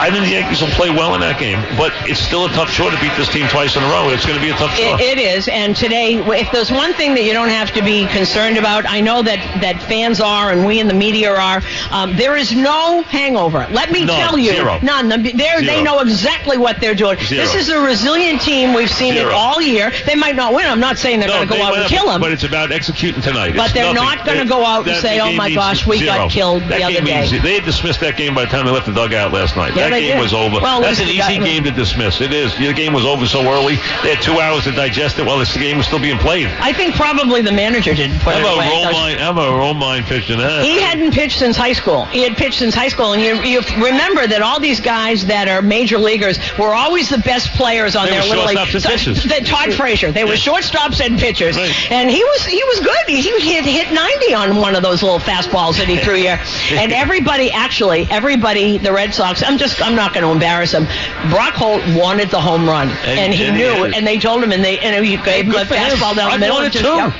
I 0.00 0.10
think 0.10 0.24
the 0.24 0.32
Yankees 0.32 0.60
will 0.60 0.68
play 0.70 0.90
well 0.90 1.14
in 1.14 1.20
that 1.20 1.38
game. 1.38 1.47
But 1.76 1.92
it's 2.08 2.20
still 2.20 2.44
a 2.46 2.48
tough 2.50 2.70
chore 2.72 2.90
to 2.90 3.00
beat 3.00 3.12
this 3.16 3.28
team 3.28 3.46
twice 3.48 3.76
in 3.76 3.82
a 3.82 3.86
row. 3.88 4.08
It's 4.10 4.24
going 4.26 4.38
to 4.38 4.44
be 4.44 4.50
a 4.50 4.56
tough 4.56 4.74
chore. 4.76 4.96
It, 5.00 5.18
it 5.18 5.18
is, 5.18 5.48
and 5.48 5.74
today, 5.76 6.14
if 6.16 6.50
there's 6.52 6.70
one 6.70 6.92
thing 6.94 7.14
that 7.14 7.24
you 7.24 7.32
don't 7.32 7.48
have 7.48 7.72
to 7.74 7.82
be 7.82 8.06
concerned 8.06 8.56
about, 8.56 8.84
I 8.88 9.00
know 9.00 9.22
that, 9.22 9.38
that 9.62 9.82
fans 9.82 10.20
are, 10.20 10.50
and 10.52 10.66
we 10.66 10.80
in 10.80 10.88
the 10.88 10.94
media 10.94 11.34
are. 11.34 11.62
Um, 11.90 12.16
there 12.16 12.36
is 12.36 12.54
no 12.54 13.02
hangover. 13.02 13.66
Let 13.70 13.90
me 13.92 14.04
None. 14.04 14.16
tell 14.18 14.38
you, 14.38 14.52
Zero. 14.52 14.78
none. 14.82 15.08
They 15.08 15.82
know 15.82 16.00
exactly 16.00 16.58
what 16.58 16.80
they're 16.80 16.94
doing. 16.94 17.18
Zero. 17.20 17.42
This 17.42 17.54
is 17.54 17.68
a 17.68 17.78
resilient 17.80 18.40
team. 18.42 18.74
We've 18.74 18.90
seen 18.90 19.14
Zero. 19.14 19.28
it 19.30 19.34
all 19.34 19.60
year. 19.62 19.92
They 20.06 20.14
might 20.14 20.36
not 20.36 20.54
win. 20.54 20.66
I'm 20.66 20.80
not 20.80 20.98
saying 20.98 21.20
they're 21.20 21.28
No, 21.28 21.34
going 21.46 21.48
to 21.48 21.54
go 21.56 21.62
out 21.62 21.78
and 21.78 21.86
kill 21.88 22.06
them. 22.06 22.20
But 22.20 22.32
it's 22.32 22.44
about 22.44 22.72
executing 22.72 23.22
tonight. 23.22 23.54
But 23.56 23.66
It's 23.66 23.74
they're 23.74 23.94
nothing. 23.94 24.18
not 24.18 24.26
gonna 24.26 24.44
go 24.46 24.64
out 24.64 24.86
and 24.88 24.96
say, 25.00 25.20
"Oh 25.20 25.32
my 25.32 25.52
gosh, 25.52 25.86
we 25.86 26.04
got 26.04 26.16
zero." 26.16 26.28
killed 26.28 26.62
the 26.68 26.82
other 26.82 26.94
game 26.94 27.04
means- 27.04 27.30
day. 27.30 27.38
They 27.38 27.60
dismissed 27.60 28.00
that 28.00 28.16
game 28.16 28.34
by 28.34 28.44
the 28.44 28.50
time 28.50 28.64
they 28.66 28.72
left 28.72 28.86
the 28.86 28.92
dugout 28.92 29.32
last 29.32 29.56
night. 29.56 29.74
Yeah, 29.76 29.88
that 29.90 30.00
game 30.00 30.16
did. 30.16 30.20
was 30.20 30.32
over. 30.34 30.60
Well, 30.60 30.80
That's 30.80 31.00
an 31.00 31.08
you 31.08 31.22
easy 31.42 31.52
game 31.54 31.64
to 31.64 31.70
dismiss. 31.70 32.20
It 32.20 32.32
is. 32.32 32.56
The 32.56 32.72
game 32.72 32.92
was 32.92 33.04
over 33.04 33.26
so 33.26 33.42
early. 33.42 33.76
They 34.02 34.14
had 34.14 34.22
two 34.22 34.40
hours 34.40 34.64
to 34.64 34.72
digest 34.72 35.18
it 35.18 35.26
while 35.26 35.38
this 35.38 35.56
game 35.56 35.78
was 35.78 35.86
still 35.86 35.98
being 36.00 36.18
played. 36.18 36.46
I 36.46 36.72
think 36.72 36.94
probably 36.94 37.42
the 37.42 37.52
manager 37.52 37.94
didn't 37.94 38.20
put 38.20 38.34
I'm 38.34 38.44
it 38.44 38.54
away. 38.56 38.68
roll 38.68 38.84
Those- 38.84 38.92
mind. 38.92 39.20
I'm 39.20 39.38
a 39.38 39.42
Romine 39.42 40.04
pitching 40.04 40.38
that. 40.38 40.64
He 40.64 40.80
hadn't 40.80 41.12
pitched 41.12 41.38
since 41.38 41.56
high 41.56 41.72
school. 41.72 42.04
He 42.06 42.22
had 42.22 42.36
pitched 42.36 42.58
since 42.58 42.74
high 42.74 42.88
school, 42.88 43.12
and 43.12 43.22
you, 43.22 43.34
you 43.42 43.60
remember 43.76 44.26
that 44.26 44.42
all 44.42 44.60
these 44.60 44.80
guys 44.80 45.26
that 45.26 45.48
are 45.48 45.62
major 45.62 45.98
leaguers 45.98 46.38
were 46.58 46.74
always 46.74 47.08
the 47.08 47.18
best 47.18 47.50
players 47.52 47.96
on 47.96 48.06
They 48.06 48.12
their 48.12 48.22
little 48.22 48.44
league. 48.46 48.58
So- 48.80 48.88
that 49.28 49.42
Todd 49.46 49.74
Frazier. 49.74 50.12
They 50.12 50.24
were 50.24 50.32
shortstops 50.32 51.04
and 51.04 51.18
pitchers, 51.18 51.56
Right. 51.56 51.92
and 51.92 52.10
he 52.10 52.22
was 52.22 52.44
he 52.44 52.62
was 52.64 52.80
good. 52.80 52.96
He, 53.08 53.22
he 53.22 53.52
hit 53.54 53.64
hit 53.64 53.92
90 53.92 54.34
on 54.34 54.56
one 54.56 54.74
of 54.74 54.82
those 54.82 55.02
little 55.02 55.18
fastballs 55.18 55.76
that 55.78 55.88
he 55.88 55.96
threw 55.98 56.14
here. 56.16 56.40
And 56.78 56.92
everybody, 56.92 57.50
actually, 57.50 58.06
everybody, 58.10 58.78
the 58.78 58.92
Red 58.92 59.12
Sox. 59.14 59.42
I'm 59.42 59.58
just 59.58 59.80
I'm 59.82 59.94
not 59.96 60.12
going 60.14 60.24
to 60.24 60.30
embarrass 60.30 60.72
him. 60.72 60.86
Brock 61.30 61.54
Holt 61.54 61.82
wanted 61.86 62.30
the 62.30 62.40
home 62.40 62.68
run, 62.68 62.88
And- 63.04 63.18
and, 63.20 63.34
he 63.34 63.50
knew, 63.50 63.84
it. 63.84 63.94
and 63.94 64.06
they 64.06 64.18
told 64.18 64.42
him, 64.42 64.52
and 64.52 64.64
they 64.64 64.78
and 64.78 65.04
he 65.04 65.16
gave 65.16 65.44
him 65.46 65.50
a 65.52 65.54
Good 65.58 65.68
for 65.68 65.74
him. 65.74 65.90
fastball 65.90 66.16
down 66.16 66.32
the 66.32 66.38
middle. 66.38 66.56
want 66.56 66.66
and 66.66 66.74
it 66.74 66.78
too. 66.78 66.94
yep. 66.96 67.12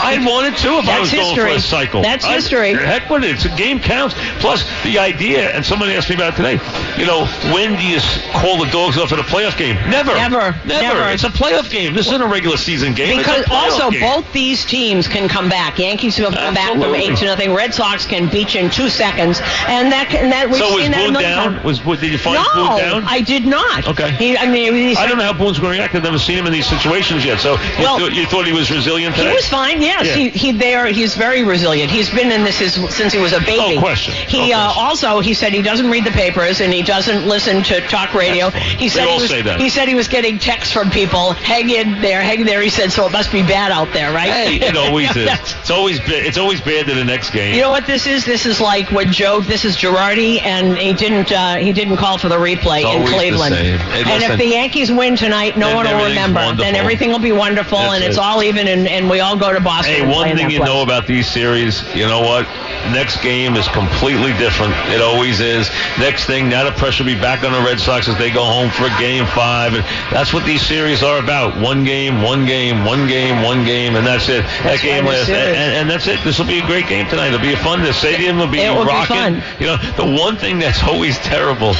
I'd 0.00 0.24
want 0.24 0.46
it 0.46 0.56
too 0.58 0.74
if 0.78 0.84
I 0.84 0.98
That's 0.98 1.00
was 1.00 1.12
going 1.12 1.36
for 1.36 1.46
history. 1.46 1.56
a 1.56 1.60
cycle. 1.60 2.02
That's 2.02 2.24
I'd- 2.24 2.34
history. 2.34 2.74
Heck 2.74 3.08
with 3.10 3.24
it. 3.24 3.30
It's 3.30 3.44
a 3.44 3.48
game 3.56 3.80
counts. 3.80 4.14
Plus 4.38 4.64
the 4.84 4.98
idea, 4.98 5.50
and 5.50 5.64
somebody 5.64 5.94
asked 5.94 6.08
me 6.08 6.14
about 6.16 6.34
it 6.34 6.36
today. 6.36 6.60
You 6.98 7.06
know, 7.06 7.26
when 7.52 7.76
do 7.76 7.82
you 7.86 8.00
call 8.32 8.58
the 8.64 8.70
dogs 8.70 8.98
off 8.98 9.12
at 9.12 9.18
a 9.18 9.22
playoff 9.22 9.56
game? 9.56 9.76
Never. 9.90 10.14
Never. 10.14 10.52
Never. 10.64 10.82
Never. 10.82 11.08
It's 11.10 11.24
a 11.24 11.28
playoff 11.30 11.70
game. 11.70 11.94
This 11.94 12.06
isn't 12.06 12.22
a 12.22 12.26
regular 12.26 12.56
season 12.56 12.94
game. 12.94 13.18
Because 13.18 13.44
also 13.50 13.90
game. 13.90 14.00
both 14.00 14.32
these 14.32 14.64
teams 14.64 15.08
can 15.08 15.28
come 15.28 15.48
back. 15.48 15.78
Yankees 15.78 16.18
will 16.18 16.32
come 16.32 16.54
back 16.54 16.72
from 16.72 16.94
eight 16.94 17.16
to 17.18 17.24
nothing. 17.24 17.54
Red 17.54 17.74
Sox 17.74 18.06
can 18.06 18.28
beat 18.28 18.54
you 18.54 18.60
in 18.60 18.70
two 18.70 18.88
seconds, 18.88 19.40
and 19.66 19.90
that 19.92 20.08
can, 20.10 20.30
that 20.30 20.48
we've 20.48 20.58
So 20.58 20.72
was 20.74 20.82
seen 20.82 20.90
that 20.92 20.98
Boone 20.98 21.08
another 21.16 21.24
down? 21.24 21.54
time. 21.54 21.64
Was 21.64 21.80
did 21.80 22.12
you 22.12 22.18
find 22.18 22.34
no, 22.36 22.44
Boone 22.54 22.78
down? 22.78 23.04
I 23.06 23.20
did 23.20 23.46
not. 23.46 23.86
Okay. 23.88 24.10
He, 24.12 24.36
I 24.36 24.46
mean, 24.46 24.96
I 24.96 25.06
don't 25.06 25.18
know 25.18 25.24
how 25.24 25.32
Boone's 25.32 25.58
going 25.58 25.72
to 25.74 25.78
react. 25.78 25.94
I've 25.94 26.02
never 26.02 26.18
seen 26.18 26.38
him 26.38 26.46
in 26.46 26.52
these 26.52 26.66
situations 26.66 27.24
yet. 27.24 27.40
So 27.40 27.52
you, 27.54 27.58
Well, 27.78 27.98
thought, 27.98 28.14
you 28.14 28.26
thought 28.26 28.46
he 28.46 28.52
was 28.52 28.70
resilient 28.70 29.14
He 29.14 29.26
was 29.26 29.48
fine. 29.48 29.77
Yes, 29.80 30.06
Yeah. 30.06 30.14
he 30.14 30.28
he 30.30 30.52
there. 30.52 30.86
He's 30.86 31.14
very 31.14 31.44
resilient. 31.44 31.90
He's 31.90 32.10
been 32.10 32.30
in 32.30 32.44
this 32.44 32.58
his, 32.58 32.74
since 32.94 33.12
he 33.12 33.18
was 33.18 33.32
a 33.32 33.40
baby. 33.40 33.76
No 33.76 33.80
question. 33.80 34.14
He 34.14 34.50
No 34.50 34.56
uh, 34.58 34.72
question. 34.72 34.84
also 34.84 35.20
he 35.20 35.34
said 35.34 35.52
he 35.52 35.62
doesn't 35.62 35.90
read 35.90 36.04
the 36.04 36.10
papers 36.10 36.60
and 36.60 36.72
he 36.72 36.82
doesn't 36.82 37.26
listen 37.26 37.62
to 37.64 37.80
talk 37.82 38.14
radio. 38.14 38.50
He 38.50 38.88
said 38.88 39.04
he 39.04 39.10
all 39.10 39.20
was 39.20 39.30
say 39.30 39.42
that. 39.42 39.60
he 39.60 39.68
said 39.68 39.88
he 39.88 39.94
was 39.94 40.08
getting 40.08 40.38
texts 40.38 40.72
from 40.72 40.90
people. 40.90 41.32
Hang 41.32 41.70
in 41.70 42.00
there, 42.00 42.20
hang 42.22 42.44
there. 42.44 42.60
He 42.62 42.70
said 42.70 42.92
so. 42.92 43.06
It 43.06 43.12
must 43.12 43.32
be 43.32 43.42
bad 43.42 43.70
out 43.72 43.92
there, 43.92 44.12
right? 44.12 44.30
Hey, 44.30 44.56
it 44.56 44.76
always 44.76 45.14
is. 45.16 45.28
It's 45.60 45.70
always 45.70 46.00
it's 46.06 46.38
always 46.38 46.60
bad 46.60 46.86
to 46.86 46.94
the 46.94 47.04
next 47.04 47.30
game. 47.30 47.54
You 47.54 47.60
know 47.62 47.70
what 47.70 47.86
this 47.86 48.06
is? 48.06 48.24
This 48.24 48.46
is 48.46 48.60
like 48.60 48.90
when 48.90 49.12
Joe. 49.12 49.40
This 49.40 49.64
is 49.64 49.76
Girardi, 49.76 50.40
and 50.42 50.76
he 50.78 50.92
didn't. 50.92 51.30
Uh, 51.32 51.56
he 51.56 51.72
didn't 51.72 51.96
call 51.98 52.16
for 52.18 52.28
the 52.28 52.36
replay 52.36 52.82
It's 52.84 52.94
in 53.10 53.14
Cleveland. 53.14 53.54
Hey, 53.54 53.72
and 53.74 54.06
listen. 54.06 54.32
if 54.32 54.38
the 54.38 54.46
Yankees 54.46 54.90
win 54.90 55.16
tonight, 55.16 55.56
no 55.58 55.74
one 55.74 55.84
will 55.86 56.04
remember. 56.08 56.40
wonderful. 56.40 56.64
Then 56.64 56.74
everything 56.74 57.10
will 57.10 57.18
be 57.18 57.32
wonderful, 57.32 57.78
That's 57.78 57.94
and 57.96 58.04
it's 58.04 58.16
it. 58.16 58.22
all 58.22 58.42
even, 58.42 58.66
and, 58.68 58.88
and 58.88 59.10
we 59.10 59.20
all 59.20 59.36
go 59.36 59.52
to 59.52 59.60
Boston. 59.68 59.94
Hey, 59.94 60.06
one 60.08 60.34
thing 60.34 60.48
you 60.50 60.60
know 60.60 60.80
about 60.82 61.06
these 61.06 61.28
series, 61.28 61.84
you 61.94 62.06
know 62.08 62.20
what? 62.20 62.48
Next 62.96 63.20
game 63.20 63.54
is 63.54 63.68
completely 63.68 64.32
different. 64.40 64.72
It 64.88 65.02
always 65.02 65.40
is. 65.40 65.68
Next 65.98 66.24
thing, 66.24 66.48
now 66.48 66.64
the 66.64 66.72
pressure 66.72 67.04
will 67.04 67.12
be 67.12 67.20
back 67.20 67.44
on 67.44 67.52
the 67.52 67.60
Red 67.60 67.78
Sox 67.78 68.08
as 68.08 68.16
they 68.16 68.30
go 68.30 68.44
home 68.44 68.70
for 68.70 68.88
game 68.98 69.26
five. 69.26 69.74
And 69.74 69.84
that's 70.10 70.32
what 70.32 70.44
these 70.46 70.62
series 70.64 71.02
are 71.02 71.18
about. 71.18 71.60
One 71.60 71.84
game, 71.84 72.22
one 72.22 72.46
game, 72.46 72.84
one 72.86 73.06
game, 73.06 73.42
one 73.44 73.64
game, 73.64 73.94
and 73.96 74.06
that's 74.06 74.28
it. 74.30 74.42
That's 74.64 74.80
that 74.80 74.82
game 74.82 75.04
lasts. 75.04 75.28
And, 75.28 75.36
and, 75.36 75.72
and 75.84 75.90
that's 75.90 76.06
it. 76.06 76.18
This 76.24 76.38
will 76.38 76.46
be 76.46 76.60
a 76.60 76.66
great 76.66 76.88
game 76.88 77.06
tonight. 77.08 77.28
It'll 77.28 77.40
be 77.40 77.54
fun. 77.56 77.82
The 77.82 77.92
stadium 77.92 78.38
will 78.38 78.46
be 78.48 78.60
It 78.60 78.70
will 78.72 78.84
be 78.84 78.88
rocking. 78.88 79.16
fun. 79.16 79.42
You 79.60 79.66
know, 79.66 79.76
the 80.00 80.06
one 80.06 80.36
thing 80.36 80.58
that's 80.58 80.82
always 80.82 81.18
terrible. 81.18 81.74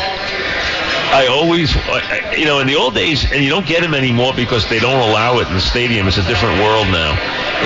I 1.11 1.27
always, 1.31 1.75
you 2.39 2.45
know, 2.45 2.61
in 2.61 2.67
the 2.67 2.77
old 2.77 2.95
days, 2.95 3.25
and 3.33 3.43
you 3.43 3.49
don't 3.49 3.67
get 3.67 3.81
them 3.81 3.95
anymore 3.95 4.35
because 4.37 4.69
they 4.69 4.79
don't 4.79 5.01
allow 5.09 5.39
it 5.39 5.49
in 5.49 5.55
the 5.55 5.61
stadium. 5.61 6.07
It's 6.07 6.19
a 6.19 6.27
different 6.29 6.61
world 6.61 6.87
now. 6.89 7.17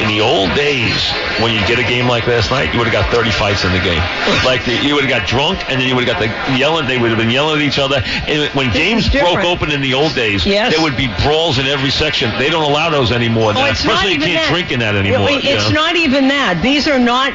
In 0.00 0.08
the 0.08 0.20
old 0.20 0.48
days, 0.54 0.96
when 1.40 1.52
you 1.52 1.60
get 1.68 1.78
a 1.78 1.82
game 1.82 2.08
like 2.08 2.26
last 2.26 2.50
night, 2.50 2.72
you 2.72 2.78
would 2.80 2.88
have 2.88 2.94
got 3.04 3.12
30 3.14 3.30
fights 3.30 3.62
in 3.64 3.72
the 3.72 3.78
game. 3.78 4.00
Like 4.42 4.64
the, 4.64 4.72
you 4.82 4.94
would 4.94 5.04
have 5.04 5.10
got 5.20 5.28
drunk, 5.28 5.68
and 5.70 5.78
then 5.80 5.86
you 5.86 5.94
would 5.94 6.08
have 6.08 6.18
got 6.18 6.20
the 6.48 6.56
yelling. 6.58 6.86
They 6.86 6.96
would 6.96 7.10
have 7.10 7.18
been 7.18 7.30
yelling 7.30 7.56
at 7.60 7.62
each 7.62 7.78
other. 7.78 8.00
And 8.26 8.48
when 8.54 8.72
games 8.72 9.08
broke 9.10 9.44
open 9.44 9.70
in 9.70 9.82
the 9.82 9.92
old 9.92 10.14
days, 10.14 10.46
Yes. 10.46 10.72
there 10.74 10.82
would 10.82 10.96
be 10.96 11.08
brawls 11.22 11.58
in 11.58 11.66
every 11.66 11.90
section. 11.90 12.30
They 12.38 12.48
don't 12.48 12.64
allow 12.64 12.88
those 12.88 13.12
anymore. 13.12 13.52
now. 13.52 13.60
Oh, 13.60 13.62
not 13.64 13.72
Especially 13.72 14.14
you 14.14 14.18
can't 14.20 14.40
that. 14.40 14.50
drink 14.50 14.72
in 14.72 14.80
that 14.80 14.96
anymore. 14.96 15.28
It- 15.30 15.44
you 15.44 15.50
It's 15.54 15.68
know? 15.68 15.74
not 15.84 15.96
even 15.96 16.28
that. 16.28 16.62
These 16.62 16.88
are 16.88 16.98
not 16.98 17.32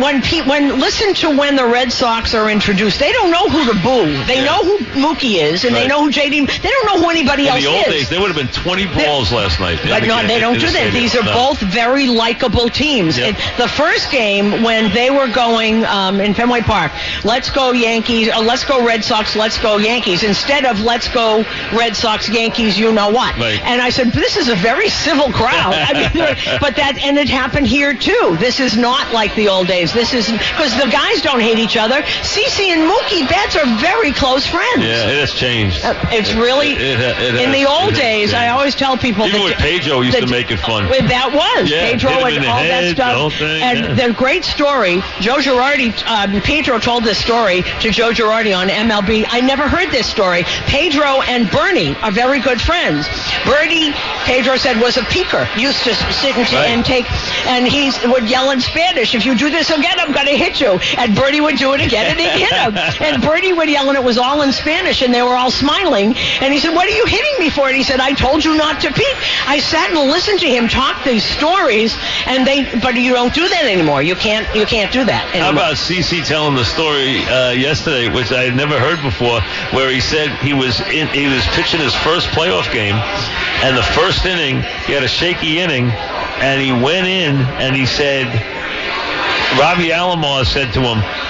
when 0.00 0.22
pe- 0.22 0.42
when 0.42 0.78
listen 0.80 1.14
to 1.14 1.36
when 1.36 1.56
the 1.56 1.64
Red 1.66 1.92
Sox 1.92 2.34
are 2.34 2.50
introduced. 2.50 2.98
They 2.98 3.12
don't 3.12 3.30
know 3.30 3.48
who 3.48 3.64
to 3.72 3.78
boo. 3.80 4.24
They 4.24 4.36
Yeah. 4.36 4.44
know 4.44 4.64
who 4.64 4.78
Mookie 5.00 5.42
is, 5.42 5.64
and 5.64 5.74
they 5.74 5.86
know 5.86 6.02
who 6.02 6.10
JD. 6.10 6.46
They 6.46 6.68
don't 6.70 6.86
know 6.86 7.02
who 7.02 7.10
anybody 7.10 7.44
In 7.44 7.50
else 7.50 7.62
the 7.62 7.68
old 7.70 7.86
is. 7.86 7.92
days, 7.92 8.08
there 8.08 8.20
would 8.20 8.28
have 8.28 8.36
been 8.36 8.48
20 8.62 8.86
brawls 8.86 9.32
last 9.32 9.60
night. 9.60 9.78
But 9.82 10.04
no, 10.06 10.26
they 10.26 10.40
don't 10.40 10.54
the 10.54 10.60
do 10.60 10.70
that. 10.70 10.92
These 10.92 11.14
are 11.16 11.22
No. 11.22 11.32
both 11.32 11.58
very 11.60 12.06
likable 12.06 12.68
teams. 12.68 13.18
Yep. 13.18 13.30
It- 13.30 13.36
the 13.58 13.68
first 13.68 14.10
game 14.10 14.62
when 14.62 14.92
they 14.92 15.10
were 15.10 15.28
going 15.28 15.84
um, 15.84 16.20
in 16.20 16.34
Fenway 16.34 16.62
Park, 16.62 16.92
let's 17.24 17.50
go 17.50 17.72
Yankees, 17.72 18.28
uh, 18.28 18.40
let's 18.40 18.64
go 18.64 18.84
Red 18.84 19.04
Sox, 19.04 19.36
let's 19.36 19.58
go 19.58 19.78
Yankees, 19.78 20.22
instead 20.22 20.64
of 20.64 20.80
let's 20.80 21.08
go 21.08 21.44
Red 21.72 21.96
Sox, 21.96 22.28
Yankees, 22.28 22.78
you 22.78 22.92
know 22.92 23.10
what. 23.10 23.36
Right. 23.38 23.60
And 23.64 23.80
I 23.82 23.90
said, 23.90 24.12
this 24.12 24.36
is 24.36 24.48
a 24.48 24.54
very 24.54 24.88
civil 24.88 25.30
crowd. 25.30 25.74
I 25.74 25.92
mean, 25.92 26.58
but 26.60 26.76
that, 26.76 26.98
and 27.02 27.18
it 27.18 27.28
happened 27.28 27.66
here 27.66 27.94
too. 27.94 28.36
This 28.40 28.60
is 28.60 28.76
not 28.76 29.12
like 29.12 29.34
the 29.34 29.48
old 29.48 29.66
days. 29.66 29.73
This 29.82 30.14
is, 30.14 30.30
because 30.30 30.76
the 30.76 30.88
guys 30.90 31.20
don't 31.22 31.40
hate 31.40 31.58
each 31.58 31.76
other. 31.76 32.02
CC 32.22 32.68
and 32.72 32.88
Mookie 32.90 33.28
Betts 33.28 33.56
are 33.56 33.66
very 33.78 34.12
close 34.12 34.46
friends. 34.46 34.78
Yeah, 34.84 35.08
it 35.10 35.18
has 35.20 35.32
changed. 35.32 35.84
Uh, 35.84 35.94
It's 36.12 36.32
really 36.34 36.72
It- 36.72 37.00
it 37.00 37.18
it 37.22 37.34
in 37.36 37.50
the 37.52 37.66
old 37.66 37.92
it 37.94 37.96
days. 37.96 38.32
I 38.34 38.48
always 38.48 38.74
tell 38.74 38.96
people 38.96 39.26
Even 39.26 39.40
that 39.40 39.44
with 39.44 39.58
Pedro 39.58 40.00
used 40.00 40.18
to 40.18 40.26
make 40.26 40.50
it 40.50 40.58
fun. 40.60 40.88
That 41.08 41.32
was 41.32 41.68
Yeah, 41.70 41.90
Pedro 41.90 42.10
hit 42.10 42.20
him 42.20 42.28
in 42.28 42.34
and 42.44 42.46
all 42.46 42.56
head, 42.58 42.70
that 42.72 42.88
the 42.88 42.94
stuff. 42.94 43.16
whole 43.16 43.30
thing, 43.30 43.62
and 43.62 43.78
yeah. 43.98 44.06
the 44.06 44.12
great 44.14 44.44
story, 44.44 45.02
Joe 45.20 45.36
Girardi, 45.38 45.92
um, 46.06 46.40
Pedro 46.42 46.78
told 46.78 47.04
this 47.04 47.18
story 47.18 47.62
to 47.80 47.90
Joe 47.90 48.10
Girardi 48.12 48.56
on 48.56 48.68
MLB. 48.68 49.26
I 49.30 49.40
never 49.40 49.68
heard 49.68 49.90
this 49.90 50.06
story. 50.06 50.44
Pedro 50.66 51.20
and 51.22 51.50
Bernie 51.50 51.94
are 52.02 52.10
very 52.12 52.38
good 52.40 52.60
friends. 52.60 53.06
Bernie, 53.44 53.92
Pedro 54.24 54.56
said, 54.56 54.80
was 54.80 54.96
a 54.96 55.02
peeker. 55.02 55.44
Used 55.58 55.82
to 55.84 55.94
sit 55.94 56.36
and, 56.36 56.52
Right. 56.52 56.68
and 56.68 56.84
take, 56.84 57.06
and 57.46 57.66
he 57.66 57.90
would 58.06 58.28
yell 58.28 58.50
in 58.50 58.60
Spanish, 58.60 59.14
"If 59.14 59.24
you 59.26 59.34
do 59.34 59.50
this 59.50 59.63
again, 59.70 59.98
I'm 59.98 60.12
going 60.12 60.26
to 60.26 60.36
hit 60.36 60.60
you." 60.60 60.78
And 60.98 61.14
Bernie 61.14 61.40
would 61.40 61.56
do 61.56 61.72
it 61.74 61.80
again, 61.80 62.06
and 62.10 62.18
he'd 62.20 62.30
hit 62.46 62.52
him. 62.52 62.74
And 63.04 63.22
Bernie 63.22 63.52
would 63.52 63.68
yell, 63.68 63.88
and 63.88 63.98
it 63.98 64.04
was 64.04 64.18
all 64.18 64.42
in 64.42 64.52
Spanish, 64.52 65.02
and 65.02 65.12
they 65.12 65.22
were 65.22 65.36
all 65.36 65.50
smiling. 65.50 66.14
And 66.40 66.52
he 66.52 66.60
said, 66.60 66.74
"What 66.74 66.86
are 66.86 66.96
you 66.96 67.04
hitting 67.06 67.34
me 67.38 67.50
for?" 67.50 67.68
And 67.68 67.76
he 67.76 67.82
said, 67.82 68.00
"I 68.00 68.12
told 68.12 68.44
you 68.44 68.56
not 68.56 68.80
to 68.82 68.92
peek." 68.92 69.16
I 69.46 69.58
sat 69.58 69.90
and 69.90 69.98
listened 70.10 70.40
to 70.40 70.48
him 70.48 70.68
talk 70.68 71.04
these 71.04 71.24
stories, 71.24 71.96
and 72.26 72.46
they, 72.46 72.64
but 72.80 72.94
you 72.96 73.12
don't 73.12 73.34
do 73.34 73.48
that 73.48 73.64
anymore. 73.64 74.02
You 74.02 74.14
can't, 74.14 74.46
you 74.54 74.66
can't 74.66 74.92
do 74.92 75.04
that 75.04 75.24
How 75.28 75.48
anymore. 75.48 75.52
about 75.52 75.74
CC 75.76 76.24
telling 76.24 76.54
the 76.54 76.64
story 76.64 77.18
uh, 77.24 77.50
yesterday, 77.50 78.08
which 78.08 78.32
I 78.32 78.42
had 78.44 78.56
never 78.56 78.78
heard 78.78 79.02
before, 79.02 79.40
where 79.76 79.90
he 79.90 80.00
said 80.00 80.30
he 80.38 80.52
was 80.54 80.80
in, 80.80 81.08
he 81.08 81.26
was 81.26 81.44
pitching 81.54 81.80
his 81.80 81.94
first 81.94 82.28
playoff 82.28 82.72
game, 82.72 82.94
and 83.64 83.76
the 83.76 83.82
first 83.82 84.24
inning 84.24 84.62
he 84.86 84.92
had 84.92 85.02
a 85.02 85.08
shaky 85.08 85.58
inning, 85.60 85.90
and 86.40 86.60
he 86.60 86.72
went 86.72 87.06
in 87.06 87.36
and 87.36 87.76
he 87.76 87.86
said, 87.86 88.26
Robbie 89.58 89.90
Alomar 89.90 90.44
said 90.44 90.72
to 90.74 90.80
him. 90.80 91.23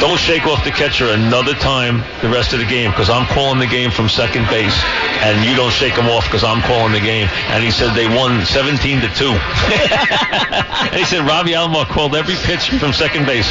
Don't 0.00 0.18
shake 0.18 0.46
off 0.46 0.64
the 0.64 0.70
catcher 0.70 1.10
another 1.10 1.54
time 1.54 2.02
the 2.20 2.28
rest 2.28 2.52
of 2.52 2.58
the 2.58 2.64
game 2.66 2.90
because 2.90 3.08
I'm 3.08 3.26
calling 3.26 3.58
the 3.58 3.66
game 3.66 3.90
from 3.90 4.08
second 4.08 4.46
base, 4.48 4.74
and 5.22 5.44
you 5.48 5.54
don't 5.56 5.72
shake 5.72 5.94
him 5.94 6.06
off 6.06 6.24
because 6.24 6.44
I'm 6.44 6.60
calling 6.62 6.92
the 6.92 7.00
game. 7.00 7.28
And 7.48 7.62
he 7.64 7.70
said 7.70 7.94
they 7.94 8.06
won 8.08 8.44
17 8.44 9.00
to 9.00 9.08
two. 9.14 9.30
and 9.30 10.94
he 10.98 11.04
said 11.04 11.26
Robbie 11.26 11.52
Alomar 11.52 11.86
called 11.86 12.14
every 12.16 12.34
pitch 12.36 12.68
from 12.70 12.92
second 12.92 13.26
base. 13.26 13.48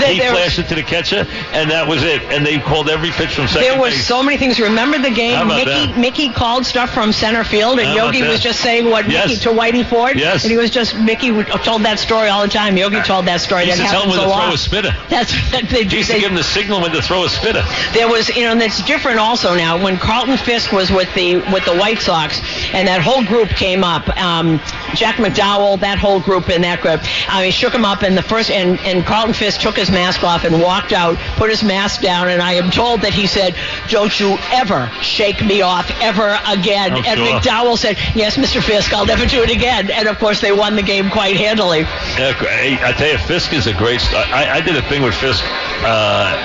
There- 0.00 0.12
he 0.12 0.18
flashed 0.20 0.58
it 0.58 0.68
to 0.68 0.74
the 0.74 0.82
catcher, 0.82 1.26
and 1.52 1.70
that 1.70 1.86
was 1.86 2.02
it. 2.02 2.22
And 2.32 2.44
they 2.44 2.58
called 2.58 2.88
every 2.88 3.10
pitch 3.10 3.34
from 3.34 3.46
second 3.46 3.62
There 3.62 3.78
were 3.80 3.90
base. 3.90 4.06
so 4.06 4.22
many 4.22 4.38
things. 4.38 4.58
Remember 4.60 4.98
the 4.98 5.10
game? 5.10 5.46
Mickey 5.48 5.64
that? 5.86 5.98
Mickey 5.98 6.28
called 6.30 6.66
stuff 6.66 6.92
from 6.92 7.12
center 7.12 7.44
field, 7.44 7.78
and 7.78 7.88
How 7.88 8.06
Yogi 8.06 8.22
was 8.22 8.40
just 8.40 8.60
saying 8.60 8.88
what 8.90 9.08
Yes. 9.08 9.28
Mickey 9.28 9.40
to 9.42 9.48
Whitey 9.50 9.84
Ford. 9.86 10.18
Yes. 10.18 10.42
And 10.44 10.50
he 10.50 10.56
was 10.56 10.70
just 10.70 10.96
Mickey 10.98 11.30
told 11.64 11.82
that 11.82 11.98
story 11.98 12.28
all 12.28 12.42
the 12.42 12.48
time. 12.48 12.76
Yogi 12.76 13.00
told 13.02 13.26
that 13.26 13.40
story. 13.40 13.64
He 13.66 13.70
that 13.70 13.76
to 13.76 13.82
tell 13.84 14.02
him 14.02 14.10
when 14.10 14.18
a 14.18 14.22
throw 14.22 14.52
a 14.54 14.58
spitter. 14.58 14.90
That's 15.08 15.32
that 15.52 15.68
they, 15.68 15.81
He 15.90 15.98
used 15.98 16.10
to 16.10 16.18
give 16.18 16.30
him 16.30 16.36
the 16.36 16.44
signal 16.44 16.80
when 16.80 16.92
to 16.92 17.02
throw 17.02 17.24
a 17.24 17.28
spitter. 17.28 17.64
there 17.92 18.08
was 18.08 18.28
you 18.30 18.44
know 18.44 18.52
and 18.52 18.62
it's 18.62 18.82
different 18.82 19.18
also 19.18 19.54
now 19.54 19.82
when 19.82 19.96
Carlton 19.98 20.36
Fisk 20.36 20.72
was 20.72 20.90
with 20.90 21.12
the 21.14 21.36
with 21.52 21.64
the 21.64 21.76
White 21.76 21.98
Sox 21.98 22.40
and 22.72 22.86
that 22.88 23.02
whole 23.02 23.24
group 23.24 23.48
came 23.50 23.82
up 23.84 24.08
um, 24.16 24.58
Jack 24.94 25.16
McDowell 25.16 25.80
that 25.80 25.98
whole 25.98 26.20
group 26.20 26.48
in 26.50 26.62
that 26.62 26.80
group 26.80 27.00
I 27.28 27.42
mean 27.42 27.52
shook 27.52 27.74
him 27.74 27.84
up 27.84 28.02
and 28.02 28.16
the 28.16 28.22
first 28.22 28.50
and, 28.50 28.78
and 28.80 29.04
Carlton 29.04 29.34
Fisk 29.34 29.60
took 29.60 29.76
his 29.76 29.90
mask 29.90 30.22
off 30.24 30.44
and 30.44 30.60
walked 30.60 30.92
out 30.92 31.16
put 31.36 31.50
his 31.50 31.62
mask 31.62 32.00
down 32.00 32.28
and 32.28 32.40
I 32.42 32.52
am 32.54 32.70
told 32.70 33.02
that 33.02 33.12
he 33.12 33.26
said 33.26 33.54
don't 33.88 34.18
you 34.18 34.36
ever 34.52 34.90
shake 35.00 35.44
me 35.44 35.62
off 35.62 35.90
ever 36.00 36.38
again 36.46 36.92
Oh, 36.92 37.02
and 37.06 37.18
sure. 37.18 37.40
McDowell 37.40 37.78
said 37.78 37.96
yes 38.14 38.36
Mr. 38.36 38.62
Fisk 38.62 38.92
I'll 38.92 39.06
never 39.06 39.26
do 39.26 39.42
it 39.42 39.50
again 39.50 39.90
and 39.90 40.08
of 40.08 40.18
course 40.18 40.40
they 40.40 40.52
won 40.52 40.76
the 40.76 40.82
game 40.82 41.10
quite 41.10 41.36
handily 41.36 41.80
Yeah, 41.80 42.34
I, 42.82 42.92
tell 42.92 43.10
you, 43.10 43.18
Fisk 43.18 43.52
is 43.52 43.66
a 43.66 43.72
great. 43.74 44.00
I, 44.12 44.56
I 44.56 44.60
did 44.60 44.76
a 44.76 44.82
thing 44.88 45.02
with 45.02 45.14
Fisk 45.14 45.42
uh, 45.84 46.36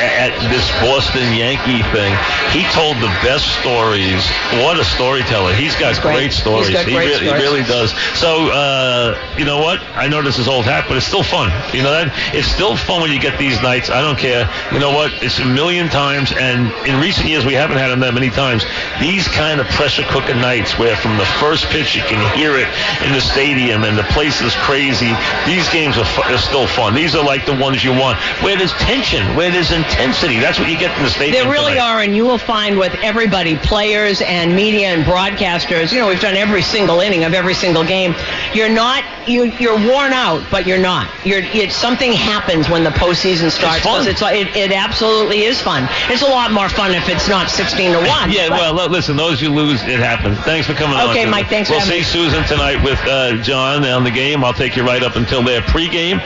at 0.00 0.32
this 0.48 0.66
Boston 0.80 1.32
Yankee 1.34 1.82
thing. 1.92 2.12
He 2.52 2.64
told 2.72 2.96
the 2.98 3.12
best 3.22 3.46
stories. 3.60 4.24
What 4.62 4.78
a 4.78 4.84
storyteller! 4.84 5.54
He's 5.54 5.74
got 5.76 6.00
great. 6.00 6.30
great 6.30 6.32
stories. 6.32 6.70
Got 6.70 6.86
he, 6.86 6.94
great 6.94 7.06
really, 7.06 7.26
stories. 7.26 7.42
he 7.42 7.46
really 7.46 7.62
does. 7.62 7.90
So 8.18 8.50
uh, 8.50 9.34
you 9.38 9.44
know 9.44 9.58
what? 9.58 9.80
I 9.94 10.08
know 10.08 10.22
this 10.22 10.38
is 10.38 10.48
old 10.48 10.64
hat, 10.64 10.86
but 10.88 10.96
it's 10.96 11.06
still 11.06 11.22
fun. 11.22 11.50
You 11.74 11.82
know 11.82 11.92
that 11.92 12.12
it's 12.34 12.48
still 12.48 12.76
fun 12.76 13.02
when 13.02 13.12
you 13.12 13.20
get 13.20 13.38
these 13.38 13.60
nights. 13.62 13.90
I 13.90 14.00
don't 14.00 14.18
care. 14.18 14.48
You 14.72 14.78
know 14.78 14.92
what? 14.92 15.12
It's 15.22 15.38
a 15.38 15.44
million 15.44 15.88
times, 15.88 16.32
and 16.32 16.72
in 16.86 17.00
recent 17.00 17.28
years 17.28 17.44
we 17.44 17.54
haven't 17.54 17.78
had 17.78 17.88
them 17.88 18.00
that 18.00 18.14
many 18.14 18.30
times. 18.30 18.64
These 19.00 19.28
kind 19.28 19.60
of 19.60 19.66
pressure 19.68 20.04
cooker 20.08 20.34
nights, 20.34 20.78
where 20.78 20.96
from 20.96 21.16
the 21.16 21.26
first 21.38 21.66
pitch 21.66 21.94
you 21.94 22.02
can 22.02 22.20
hear 22.36 22.56
it 22.56 22.68
in 23.04 23.12
the 23.12 23.20
stadium 23.20 23.84
and 23.84 23.96
the 23.96 24.06
place 24.14 24.40
is 24.40 24.54
crazy. 24.64 25.12
These 25.46 25.68
games 25.70 25.98
are, 25.98 26.04
fu- 26.04 26.26
are 26.28 26.38
still 26.38 26.66
fun. 26.66 26.94
These 26.94 27.14
are 27.14 27.24
like 27.24 27.46
the 27.46 27.56
ones 27.56 27.84
you 27.84 27.92
want, 27.92 28.18
where 28.42 28.56
there's 28.56 28.72
tension, 28.74 29.36
where 29.36 29.50
there's 29.50 29.65
intensity. 29.70 30.38
That's 30.38 30.58
what 30.58 30.68
you 30.70 30.78
get 30.78 30.96
in 30.96 31.04
the 31.04 31.10
stadium. 31.10 31.44
There 31.44 31.52
really 31.52 31.74
tonight. 31.74 31.94
are, 31.96 32.00
and 32.02 32.14
you 32.16 32.24
will 32.24 32.38
find 32.38 32.78
with 32.78 32.94
everybody, 33.02 33.56
players 33.56 34.22
and 34.22 34.54
media 34.54 34.88
and 34.88 35.04
broadcasters. 35.04 35.92
You 35.92 36.00
know, 36.00 36.08
we've 36.08 36.20
done 36.20 36.36
every 36.36 36.62
single 36.62 37.00
inning 37.00 37.24
of 37.24 37.34
every 37.34 37.54
single 37.54 37.84
game. 37.84 38.14
You're 38.54 38.68
not 38.68 39.04
you 39.28 39.44
you're 39.58 39.76
worn 39.76 40.12
out, 40.12 40.44
but 40.50 40.66
you're 40.66 40.78
not. 40.78 41.08
You're 41.26 41.40
it, 41.42 41.72
something 41.72 42.12
happens 42.12 42.68
when 42.68 42.84
the 42.84 42.90
postseason 42.90 43.50
starts. 43.50 43.82
fun. 43.82 43.96
'cause 43.98 44.06
It's, 44.06 44.22
it, 44.22 44.54
it 44.56 44.72
absolutely 44.72 45.42
is 45.44 45.60
fun. 45.60 45.88
It's 46.08 46.22
a 46.22 46.26
lot 46.26 46.52
more 46.52 46.68
fun 46.68 46.92
if 46.94 47.08
it's 47.08 47.28
not 47.28 47.50
16 47.50 47.92
to 47.92 47.98
one. 47.98 48.30
Yeah, 48.36 48.48
but- 48.50 48.74
well, 48.74 48.88
listen, 48.88 49.16
those 49.16 49.40
you 49.42 49.52
lose, 49.52 49.82
it 49.82 49.98
happens. 50.00 50.38
Thanks 50.40 50.66
for 50.66 50.74
coming 50.74 50.96
on. 50.96 51.10
Okay. 51.10 51.24
Mike, 51.26 51.48
thanks 51.48 51.68
for 51.68 51.76
We'll 51.76 51.84
see 51.84 51.98
me. 51.98 52.02
Suzyn 52.02 52.46
tonight 52.46 52.82
with 52.84 52.98
uh, 53.06 53.36
John 53.42 53.84
on 53.84 54.04
the 54.04 54.10
game. 54.10 54.44
I'll 54.44 54.52
take 54.54 54.76
you 54.76 54.84
right 54.84 55.02
up 55.02 55.16
until 55.16 55.42
their 55.42 55.60
pregame. 55.62 56.20